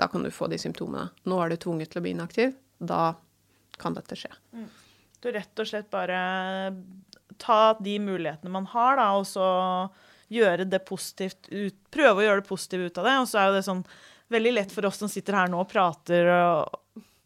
da 0.00 0.08
kan 0.08 0.24
du 0.24 0.30
få 0.34 0.48
de 0.50 0.56
symptomene. 0.58 1.10
Nå 1.28 1.38
er 1.38 1.52
du 1.52 1.56
tvunget 1.60 1.92
til 1.92 2.00
å 2.00 2.02
bli 2.02 2.14
inaktiv. 2.16 2.56
Da 2.78 3.12
kan 3.78 3.94
dette 3.94 4.16
skje. 4.18 4.30
Mm. 4.56 4.66
Du 5.22 5.28
rett 5.34 5.62
og 5.62 5.68
slett 5.68 5.90
bare 5.90 6.18
ta 7.40 7.74
de 7.80 7.96
mulighetene 8.02 8.52
man 8.52 8.68
har, 8.74 8.98
da, 9.00 9.08
og 9.18 9.26
så 9.28 9.48
gjøre 10.32 10.68
det 10.68 10.84
positivt 10.88 11.48
ut, 11.50 11.76
Prøve 11.94 12.20
å 12.20 12.26
gjøre 12.26 12.42
det 12.42 12.50
positivt 12.50 12.90
ut 12.90 13.00
av 13.00 13.08
det. 13.08 13.16
Og 13.22 13.28
så 13.30 13.40
er 13.40 13.48
jo 13.48 13.56
det 13.56 13.66
sånn 13.66 13.84
veldig 14.28 14.50
lett 14.58 14.74
for 14.74 14.88
oss 14.88 15.00
som 15.00 15.08
sitter 15.08 15.38
her 15.38 15.48
nå 15.48 15.62
og 15.62 15.70
prater 15.70 16.28
og 16.34 16.76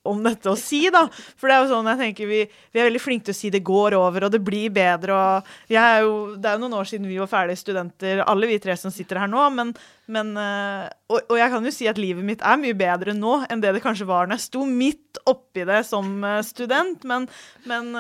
om 0.03 0.19
dette 0.25 0.51
å 0.51 0.59
si, 0.59 0.81
da. 0.91 1.05
For 1.39 1.47
det 1.47 1.55
er 1.55 1.63
jo 1.63 1.71
sånn 1.71 1.91
jeg 1.93 2.01
tenker 2.01 2.27
vi, 2.31 2.41
vi, 2.75 2.81
er 2.81 2.89
veldig 2.89 3.03
flinke 3.03 3.29
til 3.29 3.35
å 3.35 3.39
si 3.39 3.51
det 3.55 3.63
går 3.67 3.95
over, 3.99 4.27
og 4.27 4.33
det 4.35 4.41
blir 4.43 4.73
bedre, 4.75 5.15
og 5.15 5.53
er 5.71 6.03
jo, 6.03 6.15
Det 6.35 6.49
er 6.51 6.57
jo 6.57 6.63
noen 6.65 6.79
år 6.81 6.89
siden 6.91 7.07
vi 7.11 7.21
var 7.21 7.31
ferdige 7.31 7.61
studenter, 7.61 8.25
alle 8.27 8.49
vi 8.51 8.59
tre 8.63 8.75
som 8.79 8.95
sitter 8.95 9.21
her 9.23 9.31
nå, 9.31 9.45
men, 9.55 9.71
men 10.11 10.33
eh, 10.43 10.89
og, 11.07 11.21
og, 11.21 11.37
jeg 11.39 11.53
kan 11.55 11.69
jo 11.69 11.75
si 11.75 11.87
at 11.91 12.01
livet 12.03 12.27
mitt 12.27 12.43
er 12.43 12.59
mye 12.59 12.79
bedre 12.79 13.15
nå 13.15 13.45
enn 13.47 13.63
det 13.63 13.77
det 13.77 13.85
kanskje 13.85 14.09
var 14.11 14.27
når 14.27 14.41
jeg 14.41 14.49
sto 14.49 14.67
midt 14.67 15.23
oppi 15.31 15.67
det 15.69 15.85
som 15.87 16.11
eh, 16.27 16.41
student, 16.47 17.07
men, 17.07 17.29
men 17.71 17.95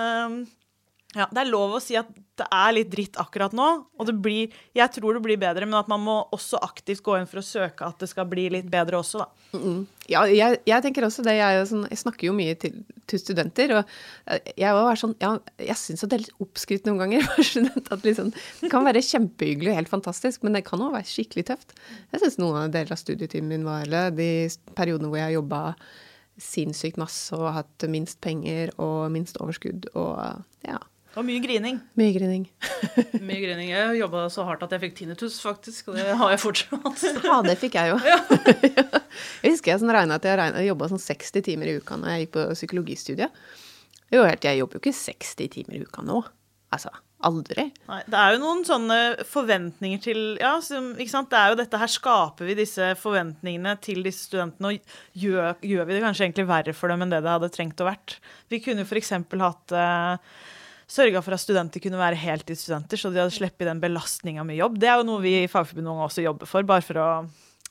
ja, 1.12 1.26
det 1.28 1.42
er 1.42 1.50
lov 1.50 1.74
å 1.76 1.80
si 1.82 1.96
at 1.98 2.08
det 2.40 2.46
er 2.48 2.70
litt 2.72 2.88
dritt 2.92 3.18
akkurat 3.20 3.52
nå. 3.52 3.66
Og 4.00 4.08
det 4.08 4.14
blir 4.24 4.52
Jeg 4.74 4.88
tror 4.94 5.18
det 5.18 5.22
blir 5.24 5.40
bedre, 5.40 5.66
men 5.68 5.76
at 5.76 5.88
man 5.90 6.00
må 6.00 6.14
også 6.32 6.60
aktivt 6.64 7.02
gå 7.04 7.18
inn 7.18 7.28
for 7.28 7.42
å 7.42 7.44
søke 7.44 7.84
at 7.84 8.00
det 8.00 8.08
skal 8.08 8.24
bli 8.30 8.46
litt 8.54 8.70
bedre 8.72 9.00
også, 9.00 9.24
da. 9.24 9.28
Mm 9.52 9.82
Ja, 10.10 10.24
jeg, 10.26 10.58
jeg, 10.66 10.82
tenker 10.82 11.04
også 11.06 11.22
det. 11.22 11.36
Jeg, 11.38 11.66
sånn, 11.68 11.84
jeg, 11.86 12.00
snakker 12.00 12.26
jo 12.26 12.32
mye 12.36 12.56
til, 12.58 12.80
til 13.06 13.20
studenter, 13.20 13.74
og 13.76 13.92
jeg 14.58 14.76
var 14.78 14.98
sånn 14.98 15.12
Ja, 15.22 15.34
jeg 15.60 15.78
syns 15.78 16.04
det 16.06 16.16
er 16.16 16.24
litt 16.24 16.42
oppskrytt 16.42 16.88
noen 16.88 17.02
ganger 17.04 17.28
at 17.92 18.06
liksom 18.06 18.32
Det 18.34 18.70
kan 18.72 18.88
være 18.88 19.04
kjempehyggelig 19.04 19.74
og 19.74 19.78
helt 19.82 19.92
fantastisk, 19.92 20.42
men 20.46 20.56
det 20.56 20.64
kan 20.68 20.82
òg 20.82 20.96
være 20.96 21.10
skikkelig 21.10 21.46
tøft. 21.52 21.76
Jeg 22.14 22.24
syns 22.24 22.40
noen 22.40 22.64
av 22.64 22.72
deler 22.72 22.96
av 22.96 23.00
studietiden 23.00 23.52
min 23.52 23.68
var 23.68 23.84
eller 23.84 24.16
de 24.16 24.30
periodene 24.78 25.12
hvor 25.12 25.20
jeg 25.20 25.36
jobba 25.36 25.62
sinnssykt 26.40 26.96
masse 26.96 27.36
og 27.36 27.52
hatt 27.52 27.84
minst 27.92 28.18
penger 28.24 28.72
og 28.80 29.12
minst 29.12 29.36
overskudd 29.42 29.90
og 29.92 30.16
ja 30.64 30.80
og 31.16 31.26
mye 31.28 31.42
grining. 31.44 31.78
Mye 31.98 32.14
grining. 32.14 32.46
mye 33.28 33.40
grining. 33.42 33.68
Jeg 33.72 33.98
jobba 34.00 34.24
så 34.32 34.46
hardt 34.48 34.64
at 34.64 34.72
jeg 34.76 34.82
fikk 34.86 34.96
tinnitus, 35.02 35.38
faktisk. 35.44 35.92
Og 35.92 35.98
det 36.00 36.06
har 36.18 36.32
jeg 36.32 36.40
fortsatt. 36.40 37.04
ja, 37.28 37.38
det 37.44 37.58
fikk 37.60 37.78
jeg 37.80 37.92
jo. 37.92 38.00
Ja. 38.72 39.00
jeg 39.42 39.52
husker 39.54 39.74
jeg 39.74 39.82
sånn 39.82 39.92
regna 39.92 40.16
at 40.16 40.26
jeg, 40.26 40.40
jeg 40.40 40.70
jobba 40.70 40.88
sånn 40.88 41.02
60 41.02 41.44
timer 41.44 41.68
i 41.68 41.76
uka 41.82 41.98
når 42.00 42.14
jeg 42.14 42.24
gikk 42.24 42.34
på 42.38 42.46
psykologistudiet. 42.56 43.40
Jo, 44.12 44.24
jeg 44.28 44.58
jobber 44.58 44.78
jo 44.78 44.84
ikke 44.84 44.96
60 44.96 45.52
timer 45.56 45.78
i 45.78 45.82
uka 45.84 46.04
nå. 46.04 46.22
Altså, 46.72 46.92
aldri. 47.26 47.66
Nei, 47.88 48.00
det 48.10 48.18
er 48.18 48.34
jo 48.34 48.40
noen 48.42 48.62
sånne 48.66 48.98
forventninger 49.28 50.00
til 50.02 50.22
Ja, 50.40 50.54
som, 50.64 50.92
ikke 50.96 51.14
sant. 51.14 51.30
Det 51.32 51.38
er 51.38 51.52
jo 51.52 51.58
dette 51.60 51.80
her 51.80 51.90
Skaper 51.90 52.48
vi 52.48 52.56
disse 52.58 52.92
forventningene 53.00 53.76
til 53.84 54.02
disse 54.06 54.26
studentene, 54.30 54.72
og 54.72 55.20
gjør, 55.24 55.54
gjør 55.60 55.88
vi 55.88 55.96
det 55.96 56.02
kanskje 56.04 56.26
egentlig 56.28 56.48
verre 56.50 56.76
for 56.76 56.92
dem 56.92 57.04
enn 57.04 57.12
det 57.12 57.22
det 57.24 57.34
hadde 57.34 57.52
trengt 57.54 57.84
å 57.84 57.88
vært? 57.88 58.18
Vi 58.52 58.62
kunne 58.64 58.86
f.eks. 58.88 59.14
hatt 59.44 59.76
uh, 59.76 60.34
sørga 60.92 61.22
for 61.24 61.36
at 61.36 61.42
studenter 61.42 61.82
kunne 61.82 62.00
være 62.00 62.20
heltidsstudenter, 62.20 63.00
så 63.00 63.10
de 63.12 63.22
hadde 63.22 63.34
sluppet 63.34 63.68
den 63.68 63.80
belastninga 63.82 64.44
med 64.46 64.58
jobb. 64.60 64.78
Det 64.82 64.90
er 64.90 65.00
jo 65.00 65.08
noe 65.08 65.22
vi 65.24 65.38
i 65.40 65.50
Fagforbundet 65.50 66.06
også 66.06 66.24
jobber 66.26 66.50
for, 66.50 66.68
bare 66.68 66.84
for 66.84 67.00
å 67.00 67.08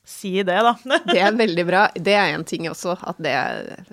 si 0.04 0.34
det, 0.42 0.58
da. 0.66 0.74
det 1.12 1.20
er 1.22 1.36
veldig 1.38 1.66
bra. 1.68 1.86
Det 1.94 2.16
er 2.18 2.34
en 2.34 2.46
ting 2.48 2.68
også, 2.70 2.96
at 2.98 3.20
det 3.22 3.34
er 3.38 3.92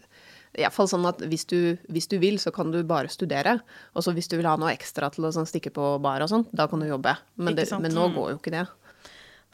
Iallfall 0.58 0.89
sånn 0.89 1.06
at 1.06 1.22
hvis 1.30 1.46
du, 1.48 1.78
hvis 1.94 2.10
du, 2.10 2.18
vil, 2.22 2.39
så 2.42 2.52
kan 2.52 2.74
du 2.74 2.82
bare 2.88 3.12
studere. 3.12 3.60
Og 3.94 4.04
så 4.04 4.13
hvis 4.15 4.28
du 4.32 4.36
vil 4.39 4.50
ha 4.50 4.56
noe 4.60 4.74
ekstra 4.74 5.12
til 5.13 5.28
å 5.28 5.34
sånn, 5.36 5.48
stikke 5.50 5.72
på 5.76 5.94
bar 6.04 6.26
og 6.26 6.32
sånn, 6.32 6.48
da 6.52 6.65
kan 6.72 6.82
du 6.82 6.89
jobbe. 6.89 7.13
Men, 7.38 7.56
det, 7.58 7.70
men, 7.78 7.94
nå 7.96 8.10
går 8.15 8.34
jo 8.34 8.39
ikke 8.42 8.56
det. 8.58 8.65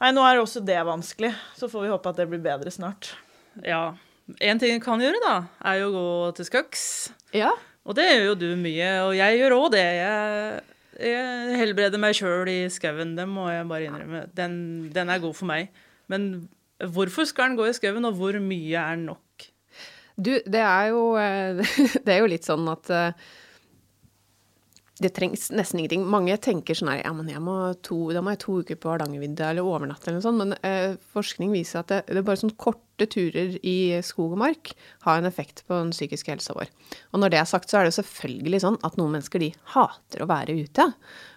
Nei, 0.02 0.10
nå 0.16 0.24
er 0.28 0.40
også 0.40 0.64
det 0.64 0.80
vanskelig. 0.88 1.32
Så 1.56 1.70
får 1.72 1.84
vi 1.84 1.92
håpe 1.92 2.12
at 2.12 2.20
det 2.20 2.28
blir 2.32 2.42
bedre 2.44 2.72
snart. 2.72 3.12
Ja. 3.64 3.94
En 4.42 4.60
ting 4.60 4.74
en 4.74 4.82
kan 4.82 5.00
gjøre, 5.00 5.20
da, 5.22 5.36
er 5.68 5.82
jo 5.84 5.92
å 5.92 5.94
gå 5.94 6.06
til 6.40 6.48
skøks. 6.48 6.86
Ja. 7.36 7.52
Og 7.86 7.94
det 7.94 8.06
gjør 8.08 8.24
jo 8.32 8.38
du 8.40 8.48
mye, 8.58 8.90
og 9.06 9.12
jeg 9.14 9.38
gjør 9.40 9.54
òg 9.60 9.68
det. 9.76 9.84
Jeg, 10.00 10.60
jeg, 11.06 11.58
helbreder 11.60 12.02
meg 12.02 12.16
sjøl 12.18 12.50
i 12.50 12.58
skauen, 12.72 13.14
det 13.18 13.28
må 13.30 13.46
jeg 13.52 13.68
bare 13.70 13.86
innrømme. 13.86 14.24
Den, 14.36 14.56
den, 14.94 15.12
er 15.12 15.22
god 15.22 15.36
for 15.38 15.48
meg. 15.50 15.70
Men 16.10 16.48
hvorfor 16.82 17.28
skal 17.28 17.52
den 17.52 17.60
gå 17.60 17.68
i 17.70 17.76
skauen, 17.76 18.08
og 18.08 18.18
hvor 18.18 18.38
mye 18.42 18.82
er 18.82 18.98
nok? 18.98 19.46
Du, 20.16 20.32
det 20.34 20.62
er 20.64 20.90
jo, 20.90 21.02
det 22.06 22.16
er 22.16 22.22
jo 22.24 22.30
litt 22.32 22.48
sånn 22.48 22.66
at 22.72 22.90
eh, 22.90 23.26
det 25.02 25.10
trengs 25.12 25.50
nesten 25.52 25.82
ingenting. 25.82 26.04
Mange 26.08 26.38
tenker 26.40 26.76
sånn 26.76 26.88
her 26.88 27.02
Ja, 27.02 27.12
men 27.12 27.28
må 27.44 27.56
to, 27.84 27.98
da 28.16 28.22
må 28.24 28.32
jeg 28.32 28.40
to 28.46 28.54
uker 28.64 28.78
på 28.80 28.88
Hardangervidda 28.94 29.50
eller 29.50 29.68
overnatte 29.68 30.08
eller 30.08 30.16
noe 30.16 30.24
sånt. 30.24 30.40
Men 30.40 30.54
eh, 30.64 30.94
forskning 31.12 31.52
viser 31.52 31.82
at 31.82 31.90
det, 31.92 31.98
det, 32.08 32.22
er 32.22 32.24
bare 32.24 32.40
sånn 32.40 32.54
korte 32.56 33.08
turer 33.12 33.58
i 33.60 33.76
skog 34.06 34.32
og 34.38 34.40
mark 34.40 34.72
har 35.04 35.20
en 35.20 35.28
effekt 35.28 35.66
på 35.68 35.76
den 35.76 35.92
psykiske 35.92 36.32
helsa 36.32 36.56
vår. 36.56 36.72
Og 37.12 37.20
når 37.20 37.34
det 37.34 37.40
er 37.42 37.50
sagt, 37.50 37.68
så 37.68 37.82
er 37.82 37.90
det 37.90 37.96
selvfølgelig 37.98 38.62
sånn 38.64 38.78
at 38.88 38.96
noen 38.96 39.18
mennesker 39.18 39.42
de 39.42 39.50
hater 39.74 40.24
å 40.24 40.30
være 40.30 40.56
ute. 40.64 40.88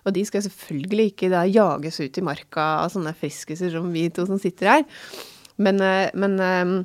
Og 0.08 0.16
de 0.16 0.24
skal 0.30 0.46
selvfølgelig 0.48 1.10
ikke 1.12 1.32
da 1.36 1.44
jages 1.50 2.00
ut 2.00 2.22
i 2.22 2.26
marka 2.30 2.70
av 2.86 2.94
sånne 2.96 3.16
friskiser 3.20 3.76
som 3.76 3.92
vi 3.92 4.08
to 4.14 4.24
som 4.30 4.40
sitter 4.40 4.72
her. 4.78 4.88
Men, 5.60 5.84
eh, 5.84 6.16
men 6.16 6.40
eh, 6.40 6.78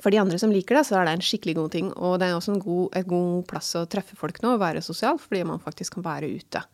for 0.00 0.12
de 0.12 0.20
andre 0.20 0.38
som 0.38 0.52
liker 0.52 0.78
det, 0.78 0.86
så 0.88 0.98
er 0.98 1.06
det 1.06 1.16
en 1.16 1.24
skikkelig 1.24 1.56
god 1.58 1.74
ting. 1.74 1.90
Og 1.94 2.16
det 2.20 2.28
er 2.28 2.36
også 2.36 2.56
en 2.56 2.62
god, 2.62 2.86
et 2.98 3.10
god 3.10 3.44
plass 3.50 3.74
å 3.78 3.86
treffe 3.90 4.18
folk 4.18 4.40
nå 4.42 4.56
og 4.56 4.62
være 4.62 4.84
sosial, 4.84 5.20
fordi 5.22 5.44
man 5.46 5.62
faktisk 5.62 5.98
kan 5.98 6.06
være 6.06 6.32
ute. 6.36 6.64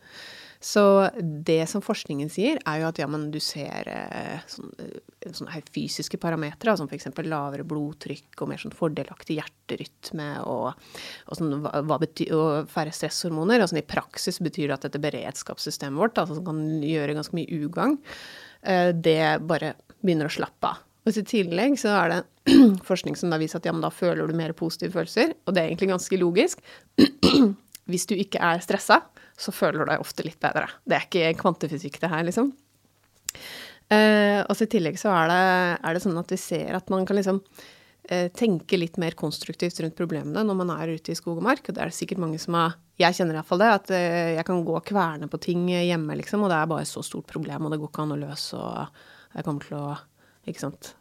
Så 0.62 0.82
det 1.18 1.64
som 1.66 1.82
forskningen 1.82 2.28
sier, 2.30 2.60
er 2.70 2.78
jo 2.78 2.86
at 2.86 2.98
ja, 3.00 3.08
men 3.10 3.24
du 3.34 3.40
ser 3.42 3.88
eh, 3.90 4.44
sånne, 4.46 5.50
her 5.50 5.64
fysiske 5.74 6.20
parametere, 6.22 6.76
som 6.78 6.86
f.eks. 6.86 7.08
lavere 7.26 7.66
blodtrykk 7.66 8.44
og 8.44 8.52
mer 8.52 8.62
sånn 8.62 8.76
fordelaktig 8.78 9.40
hjerterytme 9.40 10.28
og, 10.46 10.68
og, 11.26 11.34
sånn, 11.34 11.66
hva, 11.66 11.98
betyr, 12.04 12.30
og 12.38 12.70
færre 12.70 12.94
stresshormoner. 12.94 13.58
Og 13.58 13.72
sånn, 13.72 13.82
I 13.82 13.90
praksis 13.90 14.38
betyr 14.38 14.70
det 14.70 14.78
at 14.78 14.86
dette 14.86 15.02
beredskapssystemet 15.02 15.98
vårt, 15.98 16.22
altså, 16.22 16.38
som 16.38 16.46
kan 16.46 16.62
gjøre 16.86 17.18
ganske 17.18 17.40
mye 17.40 17.58
ugagn, 17.66 17.98
eh, 18.62 18.94
det 18.94 19.18
bare 19.42 19.74
begynner 19.98 20.30
å 20.30 20.36
slappe 20.38 20.70
av. 20.70 20.86
Og 21.02 21.18
i 21.18 21.24
tillegg 21.26 21.74
så 21.80 21.94
er 21.96 22.12
det 22.12 22.20
forskning 22.90 23.18
som 23.18 23.32
da 23.32 23.40
viser 23.42 23.58
at 23.58 23.66
ja, 23.66 23.74
men 23.74 23.82
da 23.84 23.90
føler 23.94 24.28
du 24.28 24.36
mer 24.38 24.54
positive 24.56 24.94
følelser. 24.94 25.34
Og 25.46 25.54
det 25.54 25.62
er 25.62 25.72
egentlig 25.72 25.90
ganske 25.90 26.20
logisk. 26.20 26.62
Hvis 27.90 28.06
du 28.06 28.14
ikke 28.14 28.40
er 28.42 28.62
stressa, 28.62 29.00
så 29.38 29.54
føler 29.54 29.82
du 29.82 29.90
deg 29.90 30.02
ofte 30.02 30.24
litt 30.26 30.38
bedre. 30.42 30.68
Det 30.86 30.96
er 30.96 31.06
ikke 31.08 31.42
kvantefysikk, 31.42 31.98
det 32.02 32.10
her, 32.12 32.22
liksom. 32.28 32.52
Eh, 33.92 34.40
og 34.46 34.62
i 34.62 34.70
tillegg 34.70 34.98
så 35.00 35.10
er 35.12 35.30
det, 35.32 35.44
er 35.82 35.94
det, 35.96 36.02
sånn 36.04 36.20
at 36.20 36.30
vi 36.32 36.38
ser 36.40 36.78
at 36.78 36.92
man 36.92 37.04
kan 37.08 37.18
liksom 37.18 37.40
eh, 38.08 38.28
tenke 38.32 38.78
litt 38.78 38.96
mer 39.02 39.16
konstruktivt 39.18 39.82
rundt 39.82 39.98
problemene 39.98 40.44
når 40.46 40.58
man 40.62 40.70
er 40.76 40.94
ute 40.94 41.12
i 41.12 41.18
skog 41.18 41.40
og 41.42 41.48
mark. 41.48 41.66
Og 41.66 41.74
det 41.74 41.82
er 41.82 41.90
det 41.90 41.98
sikkert 41.98 42.22
mange 42.22 42.40
som 42.42 42.56
har 42.58 42.78
Jeg 43.00 43.18
kjenner 43.18 43.40
iallfall 43.40 43.58
det, 43.64 43.72
at 43.74 43.92
eh, 43.96 44.30
jeg 44.36 44.46
kan 44.46 44.62
gå 44.62 44.78
og 44.78 44.86
kverne 44.86 45.26
på 45.28 45.42
ting 45.42 45.66
hjemme, 45.72 46.16
liksom, 46.20 46.44
og 46.44 46.52
det 46.52 46.60
er 46.60 46.70
bare 46.70 46.86
et 46.86 46.92
så 46.92 47.02
stort 47.02 47.26
problem, 47.26 47.66
og 47.66 47.74
det 47.74 47.80
går 47.82 47.90
ikke 47.90 48.06
an 48.06 48.14
å 48.14 48.22
løse, 48.22 48.60
og 48.60 49.02
jeg 49.32 49.46
kommer 49.48 49.66
til 49.66 49.78
å 49.80 49.86
ikke 50.48 50.64
sant, 50.64 50.94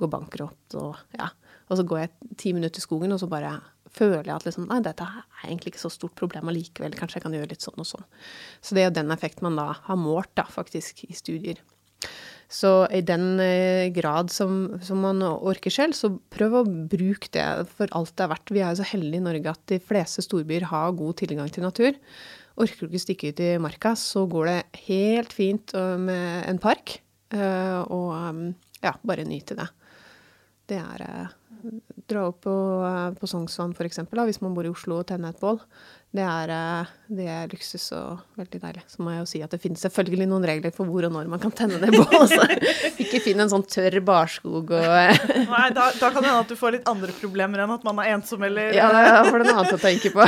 gå 0.00 0.08
bankrott 0.10 0.78
og 0.80 0.98
ja. 1.16 1.30
Og 1.70 1.78
så 1.78 1.84
går 1.86 2.00
jeg 2.02 2.34
ti 2.40 2.52
minutter 2.56 2.82
i 2.82 2.82
skogen, 2.82 3.12
og 3.14 3.20
så 3.22 3.28
bare 3.30 3.52
føler 3.94 4.26
jeg 4.26 4.34
at 4.34 4.46
liksom, 4.46 4.66
nei, 4.70 4.80
dette 4.82 5.06
er 5.06 5.44
egentlig 5.44 5.74
ikke 5.74 5.84
så 5.84 5.90
stort 5.92 6.16
problem 6.18 6.50
allikevel. 6.50 6.96
Kanskje 6.98 7.20
jeg 7.20 7.26
kan 7.26 7.36
gjøre 7.36 7.50
litt 7.52 7.66
sånn 7.66 7.78
og 7.78 7.86
sånn. 7.86 8.06
Så 8.58 8.74
det 8.74 8.82
er 8.82 8.90
jo 8.90 8.96
den 8.98 9.14
effekten 9.14 9.46
man 9.46 9.58
da 9.58 9.68
har 9.86 9.98
målt, 9.98 10.32
da, 10.38 10.46
faktisk, 10.50 11.04
i 11.06 11.14
studier. 11.14 11.60
Så 12.50 12.70
i 12.90 13.02
den 13.06 13.38
eh, 13.38 13.92
grad 13.94 14.32
som, 14.34 14.80
som, 14.82 15.02
man 15.04 15.22
orker 15.22 15.70
selv, 15.70 15.94
så 15.94 16.10
prøv 16.34 16.56
å 16.58 16.64
bruke 16.66 17.30
det 17.36 17.46
for 17.76 17.90
alt 17.94 18.16
det 18.18 18.26
er 18.26 18.32
verdt. 18.32 18.54
Vi 18.56 18.62
er 18.62 18.72
jo 18.72 18.80
så 18.80 18.88
heldige 18.90 19.22
i 19.22 19.26
Norge 19.28 19.52
at 19.52 19.62
de 19.70 19.78
fleste 19.78 20.24
storbyer 20.26 20.66
har 20.72 20.96
god 20.98 21.20
tilgang 21.22 21.52
til 21.54 21.66
natur. 21.66 21.94
orker 22.60 22.82
du 22.82 22.90
ikke 22.90 23.04
stikke 23.04 23.30
ut 23.30 23.44
i 23.46 23.52
marka, 23.62 23.94
så 23.94 24.26
går 24.26 24.50
det 24.50 24.82
helt 24.88 25.36
fint 25.36 25.76
øh, 25.78 25.94
med 26.02 26.50
en 26.50 26.58
park. 26.58 26.98
øh, 27.30 27.80
og 27.86 28.10
um, 28.18 28.42
ja, 28.84 28.94
bare 29.02 29.26
nyte 29.28 29.58
det. 29.58 29.68
Det 30.70 30.78
er 30.78 31.06
eh, 31.06 31.36
Dra 32.08 32.22
opp 32.30 32.40
på, 32.46 32.52
øh, 32.86 33.10
på 33.20 33.28
Sognsvann 33.28 33.74
f.eks., 33.76 34.00
hvis 34.08 34.40
man 34.40 34.54
bor 34.56 34.64
i 34.64 34.70
Oslo 34.72 35.02
og 35.02 35.08
tenne 35.10 35.28
et 35.28 35.40
bål. 35.42 35.58
Det 36.10 36.22
er, 36.24 36.50
øh, 36.50 36.88
det 37.18 37.26
er 37.30 37.50
luksus 37.52 37.84
og 37.94 38.22
veldig 38.40 38.60
deilig. 38.62 38.84
Så 38.88 39.04
må 39.04 39.12
jeg 39.12 39.20
jo 39.20 39.28
si 39.28 39.42
at 39.44 39.52
det 39.52 39.60
finnes 39.62 39.82
selvfølgelig 39.84 40.26
noen 40.30 40.46
regler 40.48 40.72
for 40.74 40.88
hvor 40.88 41.04
og 41.06 41.12
når 41.14 41.28
man 41.30 41.42
kan 41.42 41.52
tenne 41.54 41.78
det 41.82 41.92
bålet. 41.92 42.32
Så 42.32 42.48
ikke 43.04 43.20
finn 43.22 43.44
en 43.44 43.52
sånn 43.52 43.66
tørr 43.68 44.00
barskog 44.06 44.72
og 44.72 45.20
Nei, 45.52 45.66
da, 45.76 45.90
da 46.00 46.08
kan 46.08 46.24
det 46.24 46.32
hende 46.32 46.40
at 46.46 46.50
du 46.50 46.56
får 46.58 46.78
litt 46.78 46.90
andre 46.90 47.14
problemer 47.20 47.62
enn 47.62 47.76
at 47.76 47.86
man 47.86 48.00
er 48.02 48.14
ensom 48.16 48.48
eller 48.48 48.74
Ja, 48.74 48.88
da 48.90 49.22
får 49.28 49.44
du 49.44 49.50
noe 49.50 49.60
annet 49.60 49.76
å 49.76 49.84
tenke 49.84 50.14
på. 50.16 50.26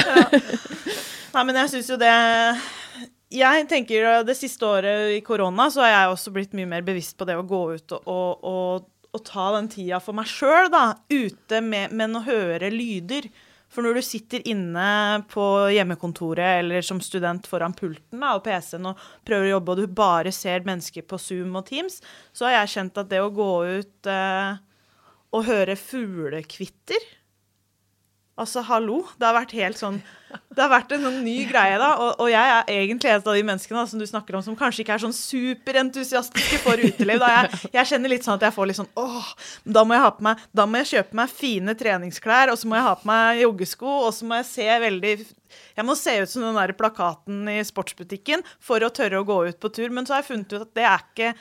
Nei, 1.35 1.47
men 1.49 1.63
jeg 1.63 1.73
syns 1.73 1.91
jo 1.95 1.97
det 1.99 2.13
Jeg 3.33 3.69
tenker 3.71 4.25
det 4.27 4.35
siste 4.37 4.67
året 4.69 5.15
i 5.17 5.21
korona 5.25 5.71
så 5.73 5.85
har 5.85 5.93
jeg 5.93 6.11
også 6.13 6.33
blitt 6.35 6.57
mye 6.57 6.69
mer 6.69 6.85
bevisst 6.85 7.17
på 7.17 7.25
det 7.29 7.39
å 7.39 7.47
gå 7.49 7.63
ut 7.79 7.95
og, 7.97 8.43
og, 8.45 8.91
og 9.09 9.23
ta 9.25 9.47
den 9.57 9.71
tida 9.73 10.03
for 10.05 10.17
meg 10.17 10.29
sjøl, 10.29 10.69
da. 10.73 10.99
Ute 11.09 11.63
med, 11.65 11.95
men 11.97 12.19
å 12.19 12.25
høre 12.27 12.69
lyder. 12.73 13.31
For 13.73 13.85
når 13.85 13.97
du 13.97 14.03
sitter 14.05 14.45
inne 14.53 15.23
på 15.33 15.45
hjemmekontoret 15.73 16.59
eller 16.61 16.85
som 16.85 17.01
student 17.01 17.47
foran 17.49 17.73
pulten 17.73 18.21
da, 18.21 18.35
og 18.37 18.45
PC-en 18.45 18.91
og 18.91 19.01
prøver 19.25 19.49
å 19.49 19.55
jobbe, 19.55 19.73
og 19.73 19.81
du 19.81 19.97
bare 20.03 20.35
ser 20.35 20.67
mennesker 20.69 21.07
på 21.09 21.17
Zoom 21.17 21.57
og 21.57 21.65
Teams, 21.71 22.03
så 22.37 22.51
har 22.51 22.59
jeg 22.59 22.75
kjent 22.75 23.01
at 23.01 23.09
det 23.09 23.23
å 23.25 23.33
gå 23.33 23.51
ut 23.81 24.13
eh, 24.13 24.61
og 25.33 25.49
høre 25.49 25.79
fuglekvitter 25.81 27.09
Altså, 28.33 28.63
hallo. 28.65 29.03
Det 29.21 29.27
har 29.29 29.35
vært 29.37 29.53
helt 29.59 29.77
sånn 29.77 29.99
Det 30.57 30.63
har 30.63 30.71
vært 30.73 30.95
en 30.97 31.03
sånn 31.05 31.19
ny 31.21 31.43
greie, 31.45 31.77
da. 31.77 31.91
Og, 32.01 32.23
og 32.25 32.31
jeg 32.33 32.53
er 32.55 32.71
egentlig 32.73 33.11
et 33.13 33.27
av 33.29 33.37
de 33.37 33.43
menneskene 33.45 33.77
da, 33.77 33.85
som 33.91 34.01
du 34.01 34.07
snakker 34.09 34.39
om, 34.39 34.45
som 34.45 34.57
kanskje 34.57 34.81
ikke 34.81 34.95
er 34.97 35.03
sånn 35.03 35.17
superentusiastiske 35.17 36.61
for 36.65 36.81
uteliv. 36.81 37.21
Da. 37.21 37.29
Jeg, 37.35 37.61
jeg 37.77 37.91
kjenner 37.91 38.15
litt 38.15 38.25
sånn 38.25 38.39
at 38.41 38.47
jeg 38.49 38.57
får 38.57 38.71
litt 38.71 38.81
sånn 38.81 38.89
åh, 38.97 39.29
da 39.77 39.85
må 39.85 39.99
jeg 39.99 40.05
ha 40.07 40.11
på 40.17 40.25
meg 40.25 40.47
Da 40.57 40.65
må 40.65 40.81
jeg 40.81 40.91
kjøpe 40.95 41.21
meg 41.21 41.37
fine 41.37 41.77
treningsklær, 41.77 42.55
og 42.55 42.61
så 42.61 42.71
må 42.71 42.81
jeg 42.81 42.89
ha 42.89 42.97
på 43.03 43.11
meg 43.13 43.45
joggesko, 43.45 43.97
og 44.09 44.13
så 44.17 44.29
må 44.29 44.41
jeg 44.41 44.51
se 44.55 44.69
veldig 44.87 45.15
jeg 45.77 45.85
må 45.85 45.93
se 46.01 46.15
ut 46.23 46.31
som 46.33 46.47
den 46.47 46.57
der 46.57 46.73
plakaten 46.77 47.45
i 47.53 47.59
sportsbutikken 47.69 48.41
for 48.57 48.81
å 48.81 48.89
tørre 48.95 49.21
å 49.21 49.27
gå 49.29 49.37
ut 49.51 49.59
på 49.61 49.69
tur. 49.77 49.93
Men 49.93 50.09
så 50.09 50.17
har 50.17 50.23
jeg 50.23 50.31
funnet 50.31 50.55
ut 50.55 50.65
at 50.65 50.73
det 50.79 50.87
er 50.89 51.05
ikke 51.05 51.35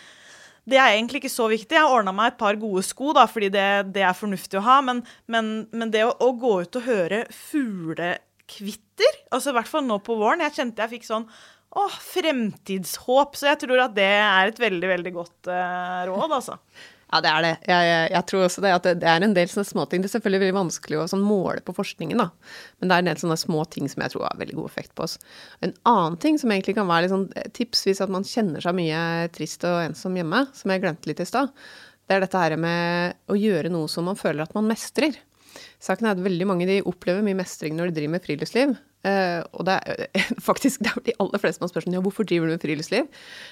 det 0.71 0.79
er 0.79 0.95
egentlig 0.95 1.21
ikke 1.21 1.33
så 1.33 1.47
viktig. 1.51 1.75
Jeg 1.75 1.83
har 1.83 1.93
ordna 1.93 2.13
meg 2.15 2.31
et 2.31 2.39
par 2.41 2.57
gode 2.59 2.83
sko, 2.87 3.11
da, 3.17 3.27
fordi 3.29 3.51
det, 3.53 3.67
det 3.95 4.05
er 4.07 4.17
fornuftig 4.17 4.59
å 4.59 4.65
ha. 4.65 4.77
Men, 4.85 5.03
men, 5.31 5.51
men 5.75 5.93
det 5.93 6.05
å, 6.07 6.13
å, 6.23 6.31
gå 6.39 6.53
ut 6.63 6.79
og 6.79 6.87
høre 6.87 7.25
fuglekvitter, 7.35 9.23
altså 9.31 9.51
i 9.51 9.57
hvert 9.59 9.71
fall 9.71 9.85
nå 9.87 9.99
på 10.05 10.17
våren 10.19 10.43
Jeg 10.45 10.57
kjente 10.59 10.85
jeg 10.85 10.95
fikk 10.97 11.09
sånn 11.09 11.27
åh, 11.77 11.99
fremtidshåp. 12.13 13.37
Så 13.39 13.51
jeg 13.51 13.61
tror 13.63 13.85
at 13.85 13.95
det 13.95 14.09
er 14.17 14.51
et 14.51 14.59
veldig, 14.59 14.89
veldig 14.95 15.13
godt 15.15 15.51
uh, 15.51 16.01
råd, 16.09 16.37
altså. 16.39 16.57
Ja, 17.11 17.19
det 17.19 17.27
er 17.27 17.43
det. 17.43 17.51
Jeg, 17.67 17.87
jeg, 17.89 18.03
jeg, 18.13 18.25
tror 18.29 18.45
også 18.45 18.61
det 18.63 18.69
at 18.71 18.85
det, 18.87 18.93
det 19.01 19.07
er 19.11 19.23
en 19.25 19.33
del 19.35 19.49
sånne 19.51 19.67
småting. 19.67 20.03
Det 20.03 20.07
er 20.07 20.13
selvfølgelig 20.13 20.41
veldig 20.45 20.55
vanskelig 20.55 20.99
å 21.01 21.07
sånn, 21.11 21.25
måle 21.27 21.63
på 21.65 21.75
forskningen, 21.75 22.21
da. 22.21 22.29
Men 22.79 22.87
det 22.87 22.95
er 22.95 23.03
en 23.03 23.09
del 23.11 23.19
sånne 23.19 23.37
små 23.41 23.65
ting 23.73 23.89
som 23.91 24.05
jeg 24.05 24.13
tror 24.13 24.29
har 24.29 24.39
veldig 24.39 24.55
god 24.61 24.69
effekt 24.71 24.93
på 24.95 25.03
oss. 25.03 25.17
En 25.59 25.73
annen 25.91 26.15
ting 26.23 26.39
som 26.39 26.53
egentlig 26.55 26.77
kan 26.77 26.87
være 26.87 27.05
litt 27.05 27.13
sånn 27.13 27.27
tips 27.57 27.83
hvis 27.89 28.03
at 28.05 28.13
man 28.15 28.27
kjenner 28.27 28.63
seg 28.63 28.77
mye 28.77 29.01
trist 29.35 29.67
og 29.67 29.81
ensom 29.89 30.15
hjemme, 30.15 30.45
som 30.55 30.71
jeg 30.71 30.85
glemte 30.85 31.11
litt 31.11 31.23
i 31.23 31.27
stad, 31.27 31.51
det 32.07 32.15
er 32.15 32.23
dette 32.23 32.45
her 32.45 32.55
med 32.59 33.19
å 33.31 33.37
gjøre 33.39 33.73
noe 33.73 33.91
som 33.91 34.07
man 34.07 34.19
føler 34.19 34.45
at 34.45 34.55
man 34.55 34.71
mestrer. 34.71 35.19
Saken 35.83 36.07
er 36.07 36.15
at 36.15 36.23
veldig 36.23 36.47
mange 36.47 36.69
de 36.69 36.79
opplever 36.87 37.23
mye 37.25 37.41
mestring 37.41 37.75
når 37.75 37.91
de 37.91 37.99
driver 37.99 38.15
med 38.15 38.23
friluftsliv. 38.23 38.77
Uh, 39.01 39.41
og 39.57 39.65
det 39.65 39.79
er 39.79 40.03
uh, 40.13 40.27
faktisk 40.49 40.83
det 40.85 40.91
er 40.91 41.05
de 41.07 41.15
aller 41.23 41.41
fleste 41.41 41.63
man 41.63 41.71
spør 41.71 41.87
sånn, 41.87 41.95
ja, 41.97 42.03
hvorfor 42.05 42.27
driver 42.29 42.49
du 42.49 42.53
med 42.53 42.61
friluftsliv? 42.61 43.07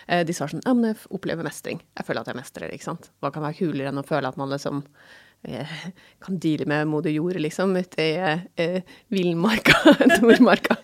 Uh, 0.05 0.21
de 0.27 0.35
svarer 0.35 0.53
sånn 0.53 0.65
ja, 0.65 0.75
men 0.77 0.91
jeg 0.91 0.99
opplever 1.15 1.47
mestring. 1.47 1.81
Jeg 1.97 2.05
føler 2.05 2.21
at 2.21 2.29
jeg 2.29 2.37
mestrer. 2.37 2.75
ikke 2.75 2.85
sant? 2.91 3.09
Hva 3.23 3.33
kan 3.33 3.45
være 3.45 3.57
kulere 3.63 3.89
enn 3.89 4.01
å 4.01 4.05
føle 4.05 4.29
at 4.29 4.37
man 4.39 4.53
liksom 4.53 4.83
kan 6.19 6.37
deale 6.43 6.65
med 6.67 6.89
moder 6.91 7.13
jord, 7.15 7.37
liksom, 7.39 7.71
ute 7.79 8.03
i 8.03 8.65
villmarka, 9.07 9.77
Nordmarka. 10.19 10.75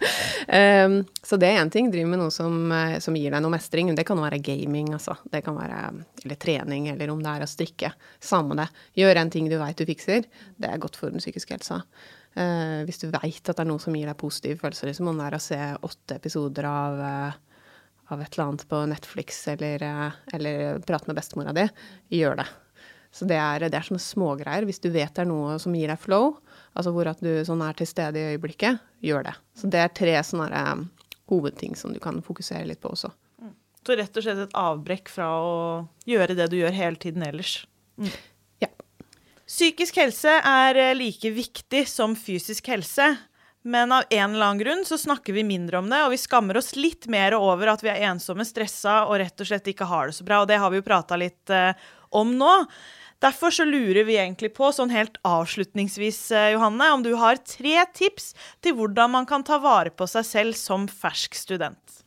Um, 0.47 1.01
så 1.19 1.35
det 1.35 1.49
er 1.49 1.59
én 1.59 1.71
ting. 1.73 1.89
Driver 1.91 2.13
med 2.13 2.21
noe 2.23 2.31
som, 2.31 2.71
som, 3.03 3.17
gir 3.19 3.35
deg 3.35 3.43
noe 3.43 3.51
mestring. 3.51 3.91
Det 3.97 4.07
kan 4.07 4.21
være 4.23 4.39
gaming, 4.39 4.93
altså. 4.95 5.17
Det 5.27 5.43
kan 5.43 5.59
være 5.59 5.81
eller 6.23 6.39
trening, 6.39 6.87
eller 6.93 7.11
om 7.11 7.19
det 7.21 7.33
er 7.35 7.43
å 7.43 7.51
strikke. 7.51 7.91
Samme 8.23 8.55
det. 8.61 8.69
Gjør 9.03 9.19
en 9.21 9.33
ting 9.35 9.51
du 9.51 9.59
veit 9.59 9.75
du 9.75 9.83
fikser. 9.91 10.23
Det 10.55 10.71
er 10.71 10.79
godt 10.81 10.95
for 11.03 11.11
den 11.11 11.21
psykiske 11.21 11.59
helsa. 11.59 11.83
Uh, 12.35 12.83
hvis 12.83 12.99
du 12.99 13.07
veit 13.13 13.39
at 13.47 13.55
det 13.55 13.63
er 13.63 13.69
noe 13.69 13.79
som 13.79 13.95
gir 13.95 14.09
deg 14.09 14.19
positive 14.19 14.59
følelser, 14.59 14.89
liksom, 14.89 15.07
om 15.07 15.19
det 15.21 15.29
er 15.29 15.37
å 15.37 15.43
se 15.43 15.59
åtte 15.87 16.17
episoder 16.17 16.67
av, 16.67 16.99
uh, 16.99 17.61
av 18.11 18.21
et 18.21 18.33
eller 18.33 18.43
annet 18.49 18.65
på 18.67 18.81
Netflix 18.91 19.39
eller, 19.53 19.85
uh, 19.85 20.17
eller 20.35 20.81
prate 20.83 21.07
med 21.07 21.19
bestemora 21.19 21.55
di, 21.55 21.63
gjør 22.17 22.41
det. 22.41 22.47
Så 23.15 23.23
det 23.29 23.37
er, 23.39 23.63
det 23.71 23.79
er 23.79 23.87
sånne 23.87 24.03
smågreier. 24.03 24.67
Hvis 24.67 24.83
du 24.83 24.89
vet 24.91 25.13
det 25.15 25.23
er 25.23 25.29
noe 25.29 25.55
som 25.63 25.75
gir 25.77 25.87
deg 25.87 26.01
flow, 26.01 26.33
altså 26.75 26.91
hvor 26.91 27.07
at 27.07 27.23
du 27.23 27.31
sånn 27.47 27.63
er 27.63 27.77
til 27.79 27.87
stede 27.87 28.19
i 28.19 28.33
øyeblikket, 28.35 28.83
gjør 29.07 29.29
det. 29.29 29.35
Så 29.55 29.71
det 29.71 29.79
er 29.79 29.93
tre 29.95 30.17
sånne 30.27 30.65
hovedting 31.31 31.79
som 31.79 31.93
du 31.95 32.01
kan 32.03 32.19
fokusere 32.25 32.67
litt 32.67 32.81
på 32.83 32.91
også. 32.91 33.13
Mm. 33.39 33.53
Så 33.87 33.95
rett 33.95 34.19
og 34.19 34.25
slett 34.25 34.43
et 34.43 34.59
avbrekk 34.59 35.11
fra 35.13 35.29
å 35.39 35.55
gjøre 36.09 36.35
det 36.35 36.49
du 36.51 36.57
gjør 36.59 36.75
hele 36.75 36.99
tiden 36.99 37.23
ellers. 37.23 37.61
Mm. 37.95 38.11
Psykisk 39.45 39.99
helse 40.01 40.31
er 40.41 40.77
eh, 40.81 40.95
like 40.97 41.29
viktig 41.29 41.85
som 41.89 42.15
fysisk 42.17 42.71
helse. 42.73 43.13
Men 43.65 43.91
av 43.91 44.03
en 44.09 44.35
eller 44.35 44.45
annen 44.45 44.61
grunn 44.61 44.83
så 44.85 44.97
snakker 44.97 45.33
vi 45.33 45.43
mindre 45.45 45.79
om 45.81 45.87
det, 45.89 46.03
og 46.05 46.11
vi 46.13 46.21
skammer 46.21 46.57
oss 46.59 46.75
litt 46.77 47.07
mer 47.09 47.33
over 47.37 47.71
at 47.71 47.81
vi 47.81 47.89
er 47.89 48.03
ensomme, 48.11 48.45
stressa 48.45 49.07
og 49.09 49.17
rett 49.21 49.41
og 49.41 49.49
slett 49.49 49.71
ikke 49.71 49.87
har 49.89 50.09
det 50.09 50.17
så 50.19 50.25
bra. 50.25 50.43
Og 50.43 50.49
det 50.49 50.59
har 50.61 50.69
vi 50.73 50.81
jo 50.81 50.85
prata 50.85 51.17
litt 51.17 51.53
eh, 51.53 51.73
om 52.13 52.35
nå. 52.37 52.51
Derfor 53.25 53.53
så 53.53 53.65
lurer 53.65 54.05
vi 54.05 54.19
egentlig 54.19 54.51
på, 54.53 54.69
sånn 54.75 54.93
helt 54.93 55.17
avslutningsvis, 55.25 56.19
eh, 56.33 56.51
Johanne, 56.53 56.91
om 56.93 57.05
du 57.05 57.13
har 57.17 57.41
tre 57.41 57.79
tips 57.97 58.33
til 58.65 58.77
hvordan 58.77 59.13
man 59.13 59.29
kan 59.29 59.45
ta 59.45 59.57
vare 59.61 59.93
på 59.93 60.05
seg 60.09 60.29
selv 60.29 60.59
som 60.59 60.85
fersk 60.89 61.37
student. 61.37 62.01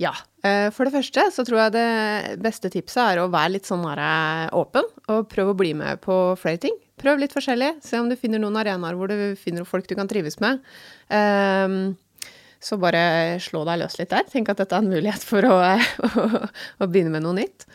Ja. 0.00 0.12
Eh, 0.44 0.70
for 0.72 0.88
det 0.88 0.94
første 0.94 1.26
så 1.34 1.44
tror 1.44 1.66
jeg 1.66 1.74
det 1.74 2.36
beste 2.42 2.70
tipset 2.72 3.02
er 3.04 3.20
å 3.20 3.30
være 3.32 3.58
litt 3.58 3.68
sånn 3.68 3.84
eh, 3.92 4.46
åpen, 4.56 4.86
og 5.12 5.28
prøve 5.30 5.52
å 5.52 5.58
bli 5.58 5.72
med 5.76 6.00
på 6.04 6.16
flere 6.40 6.60
ting. 6.62 6.76
Prøv 7.00 7.20
litt 7.20 7.34
forskjellig. 7.34 7.74
Se 7.84 8.00
om 8.00 8.08
du 8.08 8.16
finner 8.16 8.40
noen 8.40 8.56
arenaer 8.60 8.96
hvor 8.96 9.12
du 9.12 9.34
finner 9.36 9.68
folk 9.68 9.88
du 9.90 9.96
kan 9.98 10.08
trives 10.08 10.38
med. 10.40 10.62
Um, 11.10 11.96
så 12.62 12.78
bare 12.78 13.40
slå 13.42 13.64
deg 13.66 13.80
løs 13.80 13.98
litt 13.98 14.12
der. 14.12 14.28
Tenk 14.30 14.52
at 14.52 14.62
dette 14.62 14.78
er 14.78 14.84
en 14.84 14.92
mulighet 14.92 15.24
for 15.26 15.44
å, 15.48 15.56
å, 15.58 16.26
å 16.82 16.88
begynne 16.88 17.10
med 17.16 17.26
noe 17.26 17.40
nytt. 17.42 17.66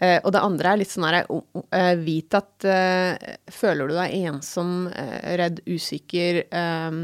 Og 0.00 0.30
det 0.32 0.40
andre 0.40 0.70
er 0.70 0.78
litt 0.80 0.88
sånn 0.88 1.04
her 1.04 1.26
Vit 2.00 2.32
at 2.38 2.64
føler 3.52 3.90
du 3.90 3.92
deg 3.98 4.14
ensom, 4.30 4.86
redd, 5.36 5.58
usikker 5.68 6.38
um, 6.54 7.02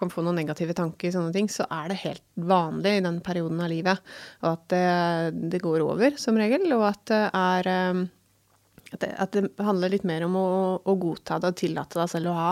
kan 0.00 0.10
få 0.12 0.24
noen 0.24 0.38
negative 0.40 0.74
tanker, 0.76 1.12
sånne 1.14 1.32
ting, 1.34 1.48
så 1.52 1.66
er 1.72 1.90
det 1.90 2.00
helt 2.02 2.24
vanlig 2.34 2.96
i 2.98 3.04
den 3.04 3.20
perioden 3.24 3.62
av 3.62 3.70
livet. 3.72 4.12
Og 4.42 4.50
at 4.54 4.66
det, 4.72 4.84
det 5.54 5.62
går 5.64 5.84
over, 5.84 6.18
som 6.20 6.38
regel, 6.40 6.66
og 6.76 6.86
at 6.90 7.02
det 7.10 7.22
er 7.38 7.70
um, 7.94 8.04
at 8.94 9.00
det, 9.02 9.10
at 9.18 9.34
det, 9.34 9.48
handler 9.64 9.90
litt 9.90 10.06
mer 10.06 10.26
om 10.26 10.36
å, 10.38 10.48
å, 10.78 10.94
godta 11.00 11.40
det 11.42 11.50
og 11.50 11.58
tillate 11.58 11.98
deg 11.98 12.10
selv 12.12 12.30
å 12.30 12.36
ha, 12.38 12.50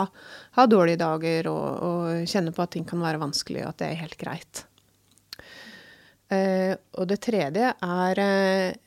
ha 0.57 0.65
dårlige 0.67 0.99
dager 1.03 1.49
og, 1.51 1.67
og, 1.87 2.29
kjenne 2.29 2.53
på 2.55 2.63
at 2.63 2.73
ting 2.75 2.87
kan 2.89 3.03
være 3.03 3.21
vanskelig, 3.21 3.63
og 3.63 3.73
at 3.73 3.79
det 3.79 3.89
er 3.89 4.01
helt 4.01 4.17
greit. 4.19 4.63
Uh, 6.33 6.73
og 6.97 7.05
det 7.11 7.19
tredje 7.21 7.69
er, 7.85 8.19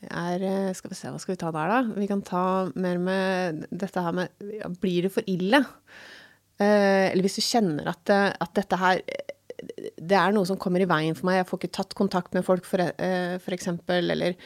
er, 0.03 0.45
Skal 0.75 0.91
vi 0.91 0.97
se, 0.97 1.11
hva 1.13 1.21
skal 1.21 1.35
vi 1.35 1.39
ta 1.39 1.51
der, 1.55 1.71
da? 1.71 1.95
Vi 1.95 2.07
kan 2.09 2.23
ta 2.25 2.43
mer 2.75 2.99
med 2.99 3.67
dette 3.71 4.03
her 4.03 4.15
med 4.17 4.49
ja, 4.57 4.67
Blir 4.81 5.07
det 5.07 5.13
for 5.15 5.29
ille? 5.31 5.61
Uh, 6.57 7.07
eller 7.11 7.25
hvis 7.25 7.37
du 7.39 7.45
kjenner 7.45 7.91
at, 7.91 8.09
at, 8.09 8.51
dette 8.57 8.79
her 8.81 9.01
Det 9.93 10.15
er 10.17 10.31
noe 10.33 10.47
som 10.49 10.57
kommer 10.57 10.81
i 10.81 10.89
veien 10.89 11.17
for 11.17 11.29
meg. 11.29 11.41
Jeg 11.41 11.49
får 11.49 11.61
ikke 11.61 11.75
tatt 11.79 11.97
kontakt 11.97 12.37
med 12.37 12.45
folk, 12.45 12.65
uh, 12.73 13.51
eksempel. 13.57 14.13
Eller 14.13 14.37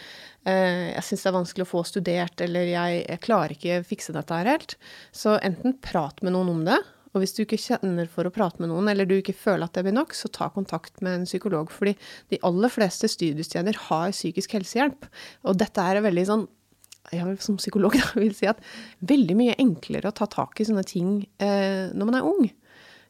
jeg 0.41 1.03
syns 1.05 1.21
det 1.21 1.29
er 1.29 1.35
vanskelig 1.35 1.65
å 1.67 1.69
få 1.69 1.81
studert, 1.85 2.41
eller 2.41 2.65
jeg, 2.65 3.01
jeg 3.05 3.21
klarer 3.21 3.53
ikke 3.53 3.83
fikse 3.85 4.15
dette 4.15 4.39
her 4.39 4.49
helt. 4.49 4.73
Så 5.13 5.35
enten 5.37 5.75
prat 5.85 6.23
med 6.25 6.33
noen 6.33 6.49
om 6.55 6.63
det. 6.65 6.79
Og 7.11 7.23
hvis 7.23 7.33
du 7.35 7.43
ikke 7.43 7.59
kjenner 7.59 8.07
for 8.11 8.27
å 8.27 8.31
prate 8.33 8.61
med 8.63 8.71
noen, 8.71 8.87
eller 8.91 9.07
du 9.07 9.17
ikke 9.17 9.35
føler 9.35 9.65
at 9.67 9.75
det 9.75 9.83
blir 9.85 9.95
nok, 9.95 10.15
så 10.15 10.31
ta 10.31 10.47
kontakt 10.53 11.01
med 11.03 11.19
en 11.19 11.27
psykolog. 11.27 11.71
Fordi 11.73 11.93
de 12.31 12.39
aller 12.47 12.71
fleste 12.71 13.09
studiesteder 13.11 13.77
har 13.89 14.15
psykisk 14.15 14.55
helsehjelp. 14.55 15.07
Og 15.47 15.59
dette 15.59 15.83
er 15.83 16.03
veldig 16.05 16.25
sånn 16.29 16.47
jeg 17.11 17.37
som 17.43 17.59
psykolog 17.59 17.95
da, 17.99 18.07
vil 18.19 18.33
si 18.37 18.49
at 18.49 18.61
veldig 19.07 19.37
mye 19.39 19.59
enklere 19.61 20.11
å 20.11 20.15
ta 20.15 20.29
tak 20.31 20.61
i 20.61 20.67
sånne 20.67 20.85
ting 20.87 21.21
eh, 21.41 21.89
når 21.93 22.09
man 22.09 22.19
er 22.19 22.27
ung. 22.27 22.49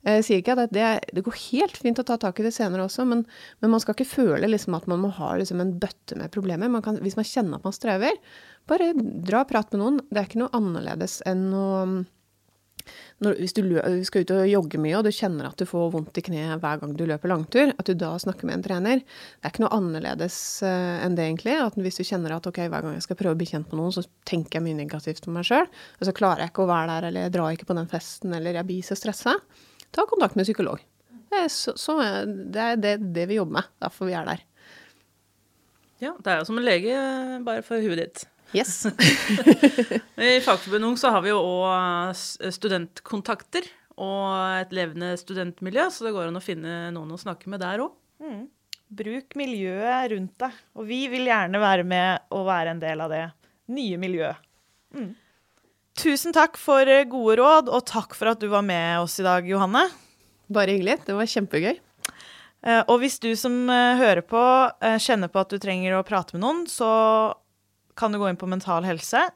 Jeg 0.02 0.24
sier 0.26 0.40
ikke 0.42 0.56
at 0.58 0.72
det, 0.74 0.86
det, 1.14 1.22
går 1.22 1.36
helt 1.38 1.76
fint 1.78 2.00
å 2.02 2.06
ta 2.06 2.16
tak 2.18 2.40
i 2.42 2.46
det 2.48 2.54
senere 2.56 2.88
også, 2.88 3.04
men, 3.06 3.20
men 3.62 3.74
man 3.74 3.82
skal 3.84 3.94
ikke 3.94 4.10
føle 4.10 4.50
liksom 4.50 4.74
at 4.74 4.88
man 4.90 5.04
må 5.04 5.12
ha 5.20 5.36
liksom 5.38 5.62
en 5.62 5.76
bøtte 5.82 6.18
med 6.18 6.34
problemer. 6.34 6.72
Man 6.74 6.82
kan, 6.86 6.98
hvis 7.06 7.20
man 7.20 7.28
kjenner 7.28 7.60
at 7.60 7.68
man 7.68 7.76
strever, 7.76 8.18
bare 8.70 8.96
dra 8.98 9.44
og 9.44 9.52
prat 9.52 9.70
med 9.70 9.84
noen. 9.84 10.00
Det 10.10 10.24
er 10.24 10.30
ikke 10.30 10.42
noe 10.42 10.56
annerledes 10.58 11.20
enn 11.30 11.46
å 11.54 11.68
når, 13.22 13.38
hvis 13.38 13.54
du 13.54 13.62
skal 14.08 14.26
ut 14.26 14.34
og 14.34 14.50
jogge 14.50 14.80
mye, 14.82 14.96
og 14.98 15.06
du 15.06 15.12
kjenner 15.14 15.48
at 15.50 15.60
du 15.62 15.68
får 15.70 15.92
vondt 15.94 16.18
i 16.18 16.24
kneet 16.26 16.62
hver 16.64 16.82
gang 16.82 16.96
du 16.98 17.04
løper 17.10 17.32
langtur, 17.32 17.74
at 17.74 17.88
du 17.88 17.94
da 17.98 18.12
snakker 18.22 18.50
med 18.50 18.58
en 18.58 18.66
trener. 18.66 19.04
Det 19.04 19.48
er 19.48 19.54
ikke 19.54 19.66
noe 19.66 19.78
annerledes 19.78 20.38
uh, 20.66 21.04
enn 21.06 21.18
det, 21.18 21.28
egentlig. 21.30 21.58
At 21.62 21.78
hvis 21.78 22.02
du 22.02 22.06
kjenner 22.08 22.36
at 22.36 22.50
ok, 22.50 22.64
hver 22.66 22.86
gang 22.86 22.98
jeg 22.98 23.06
skal 23.06 23.20
prøve 23.20 23.38
å 23.38 23.42
bli 23.42 23.50
kjent 23.52 23.70
med 23.70 23.82
noen, 23.82 23.94
så 23.94 24.06
tenker 24.28 24.58
jeg 24.58 24.68
mye 24.68 24.80
negativt 24.82 25.30
om 25.30 25.38
meg 25.38 25.46
sjøl, 25.48 25.70
og 25.70 26.08
så 26.10 26.16
klarer 26.18 26.46
jeg 26.46 26.54
ikke 26.54 26.66
å 26.66 26.72
være 26.72 26.96
der, 26.96 27.10
eller 27.12 27.28
jeg 27.28 27.36
drar 27.38 27.58
ikke 27.58 27.70
på 27.70 27.78
den 27.78 27.92
festen, 27.92 28.34
eller 28.38 28.58
jeg 28.58 28.70
blir 28.72 28.88
så 28.90 28.98
stressa, 28.98 29.38
ta 29.94 30.08
kontakt 30.10 30.40
med 30.40 30.50
psykolog. 30.50 30.82
Det 31.32 31.46
er, 31.46 31.52
så, 31.54 31.78
så, 31.80 31.96
det, 32.28 32.62
er 32.62 32.80
det, 32.82 32.98
det, 33.16 33.30
vi 33.30 33.38
jobber 33.38 33.62
med. 33.62 33.70
Derfor 33.80 34.10
vi 34.10 34.18
er 34.20 34.28
der. 34.28 34.42
Ja, 36.02 36.16
det 36.18 36.32
er 36.34 36.42
jo 36.42 36.48
som 36.50 36.58
en 36.60 36.66
lege, 36.66 36.98
bare 37.46 37.64
for 37.64 37.80
huet 37.80 38.02
ditt. 38.02 38.26
Yes. 38.52 38.86
I 40.20 40.42
Fagforbundet 40.44 40.90
Ung 40.90 40.98
så 41.00 41.12
har 41.14 41.24
vi 41.24 41.32
jo 41.32 41.40
òg 41.40 42.18
studentkontakter 42.52 43.70
og 44.02 44.62
et 44.62 44.74
levende 44.76 45.14
studentmiljø, 45.20 45.88
så 45.92 46.08
det 46.08 46.14
går 46.16 46.30
an 46.30 46.40
å 46.40 46.44
finne 46.44 46.76
noen 46.96 47.14
å 47.14 47.20
snakke 47.20 47.52
med 47.52 47.62
der 47.64 47.84
òg. 47.84 47.94
Mm. 48.22 48.46
Bruk 48.92 49.36
miljøet 49.40 50.12
rundt 50.12 50.36
deg. 50.42 50.56
Og 50.76 50.88
vi 50.90 51.04
vil 51.12 51.30
gjerne 51.30 51.62
være 51.62 51.86
med 51.88 52.32
og 52.36 52.48
være 52.50 52.74
en 52.76 52.82
del 52.82 53.04
av 53.04 53.14
det 53.14 53.26
nye 53.72 54.00
miljøet. 54.02 54.42
Mm. 54.96 55.14
Tusen 56.02 56.34
takk 56.36 56.58
for 56.60 56.88
eh, 56.88 57.06
gode 57.10 57.38
råd, 57.40 57.70
og 57.72 57.86
takk 57.88 58.16
for 58.18 58.32
at 58.32 58.42
du 58.42 58.48
var 58.52 58.64
med 58.66 59.04
oss 59.04 59.20
i 59.22 59.26
dag, 59.28 59.48
Johanne. 59.48 59.86
Bare 60.52 60.76
hyggelig. 60.76 61.02
Det 61.08 61.16
var 61.16 61.30
kjempegøy. 61.30 61.74
Eh, 62.62 62.82
og 62.82 63.02
hvis 63.04 63.20
du 63.24 63.30
som 63.40 63.64
eh, 63.70 64.00
hører 64.02 64.24
på, 64.26 64.44
kjenner 65.04 65.32
på 65.32 65.44
at 65.44 65.54
du 65.54 65.60
trenger 65.62 65.98
å 65.98 66.06
prate 66.08 66.36
med 66.36 66.46
noen, 66.46 66.66
så 66.72 66.90
kan 68.02 68.14
du 68.14 68.20
gå 68.22 68.30
inn 68.32 68.40
på 68.40 68.50
Mental 68.50 68.86
Helse 68.88 69.28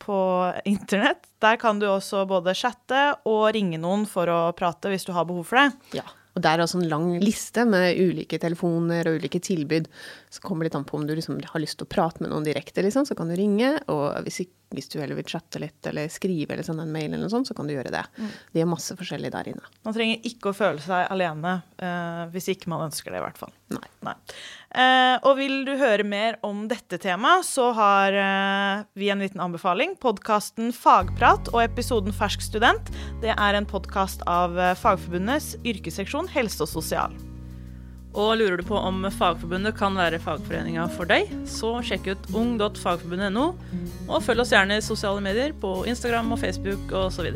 på 0.00 0.18
internett. 0.64 1.28
Der 1.44 1.58
kan 1.60 1.78
du 1.78 1.86
også 1.90 2.24
både 2.28 2.56
chatte 2.56 3.02
og 3.28 3.50
ringe 3.54 3.78
noen 3.80 4.06
for 4.08 4.30
å 4.32 4.40
prate 4.56 4.90
hvis 4.90 5.06
du 5.06 5.12
har 5.14 5.28
behov 5.28 5.46
for 5.50 5.60
det. 5.60 6.00
Ja. 6.00 6.06
Og 6.38 6.44
der 6.44 6.56
er 6.56 6.64
også 6.64 6.78
en 6.78 6.88
lang 6.90 7.08
liste 7.22 7.64
med 7.68 7.98
ulike 7.98 8.38
telefoner 8.40 9.08
og 9.10 9.18
ulike 9.20 9.40
tilbud. 9.42 9.88
Så 10.30 10.42
kommer 10.44 10.64
det 10.64 10.70
litt 10.70 10.78
an 10.78 10.86
på 10.88 10.96
om 10.98 11.06
du 11.08 11.14
liksom 11.16 11.40
har 11.42 11.62
lyst 11.62 11.80
til 11.80 11.88
å 11.88 11.90
prate 11.90 12.22
med 12.22 12.32
noen 12.32 12.46
direkte, 12.46 12.84
liksom, 12.86 13.06
så 13.08 13.16
kan 13.18 13.30
du 13.30 13.36
ringe. 13.38 13.74
Og 13.90 14.14
hvis, 14.26 14.44
hvis 14.74 14.90
du 14.92 14.98
heller 15.00 15.18
vil 15.18 15.26
chatte 15.28 15.60
litt 15.62 15.86
eller 15.90 16.10
skrive 16.12 16.54
eller 16.54 16.66
sende 16.66 16.84
en 16.86 16.92
mail, 16.94 17.08
eller 17.10 17.24
noe 17.24 17.32
sånt, 17.32 17.48
så 17.50 17.56
kan 17.56 17.68
du 17.68 17.74
gjøre 17.74 17.92
det. 17.94 18.04
Mm. 18.16 18.30
De 18.54 18.62
er 18.62 18.68
masse 18.70 18.94
forskjellig 18.98 19.32
der 19.34 19.50
inne. 19.52 19.70
Man 19.86 19.96
trenger 19.96 20.28
ikke 20.30 20.52
å 20.52 20.56
føle 20.56 20.82
seg 20.84 21.08
alene 21.10 21.56
uh, 21.82 22.24
hvis 22.34 22.50
ikke 22.54 22.70
man 22.72 22.86
ønsker 22.86 23.10
det, 23.10 23.20
i 23.20 23.24
hvert 23.24 23.40
fall. 23.40 23.54
Nei. 23.74 23.86
Nei. 24.06 24.14
Uh, 24.70 25.16
og 25.26 25.34
vil 25.40 25.56
du 25.66 25.72
høre 25.80 26.06
mer 26.06 26.38
om 26.46 26.66
dette 26.70 27.00
temaet, 27.02 27.48
så 27.48 27.70
har 27.76 28.14
uh, 28.14 28.84
vi 28.98 29.10
en 29.10 29.22
liten 29.22 29.42
anbefaling. 29.42 29.96
Podkasten 30.02 30.70
Fagprat 30.76 31.50
og 31.54 31.64
episoden 31.64 32.14
Fersk 32.14 32.46
student. 32.46 32.94
Det 33.24 33.34
er 33.34 33.58
en 33.58 33.68
podkast 33.68 34.22
av 34.30 34.54
Fagforbundets 34.78 35.56
yrkesseksjon 35.66 36.30
helse 36.34 36.62
og 36.66 36.72
sosial. 36.78 37.18
Og 38.10 38.32
lurer 38.40 38.58
du 38.58 38.64
på 38.66 38.74
om 38.74 39.04
Fagforbundet 39.14 39.76
kan 39.78 39.94
være 39.94 40.18
fagforeninga 40.22 40.88
for 40.96 41.06
deg, 41.10 41.30
så 41.46 41.76
sjekk 41.86 42.10
ut 42.10 42.30
ung.fagforbundet.no, 42.34 43.44
og 44.08 44.24
følg 44.26 44.42
oss 44.42 44.54
gjerne 44.54 44.80
i 44.80 44.84
sosiale 44.84 45.22
medier 45.22 45.54
på 45.62 45.84
Instagram 45.86 46.34
og 46.34 46.42
Facebook 46.42 46.90
osv. 47.04 47.30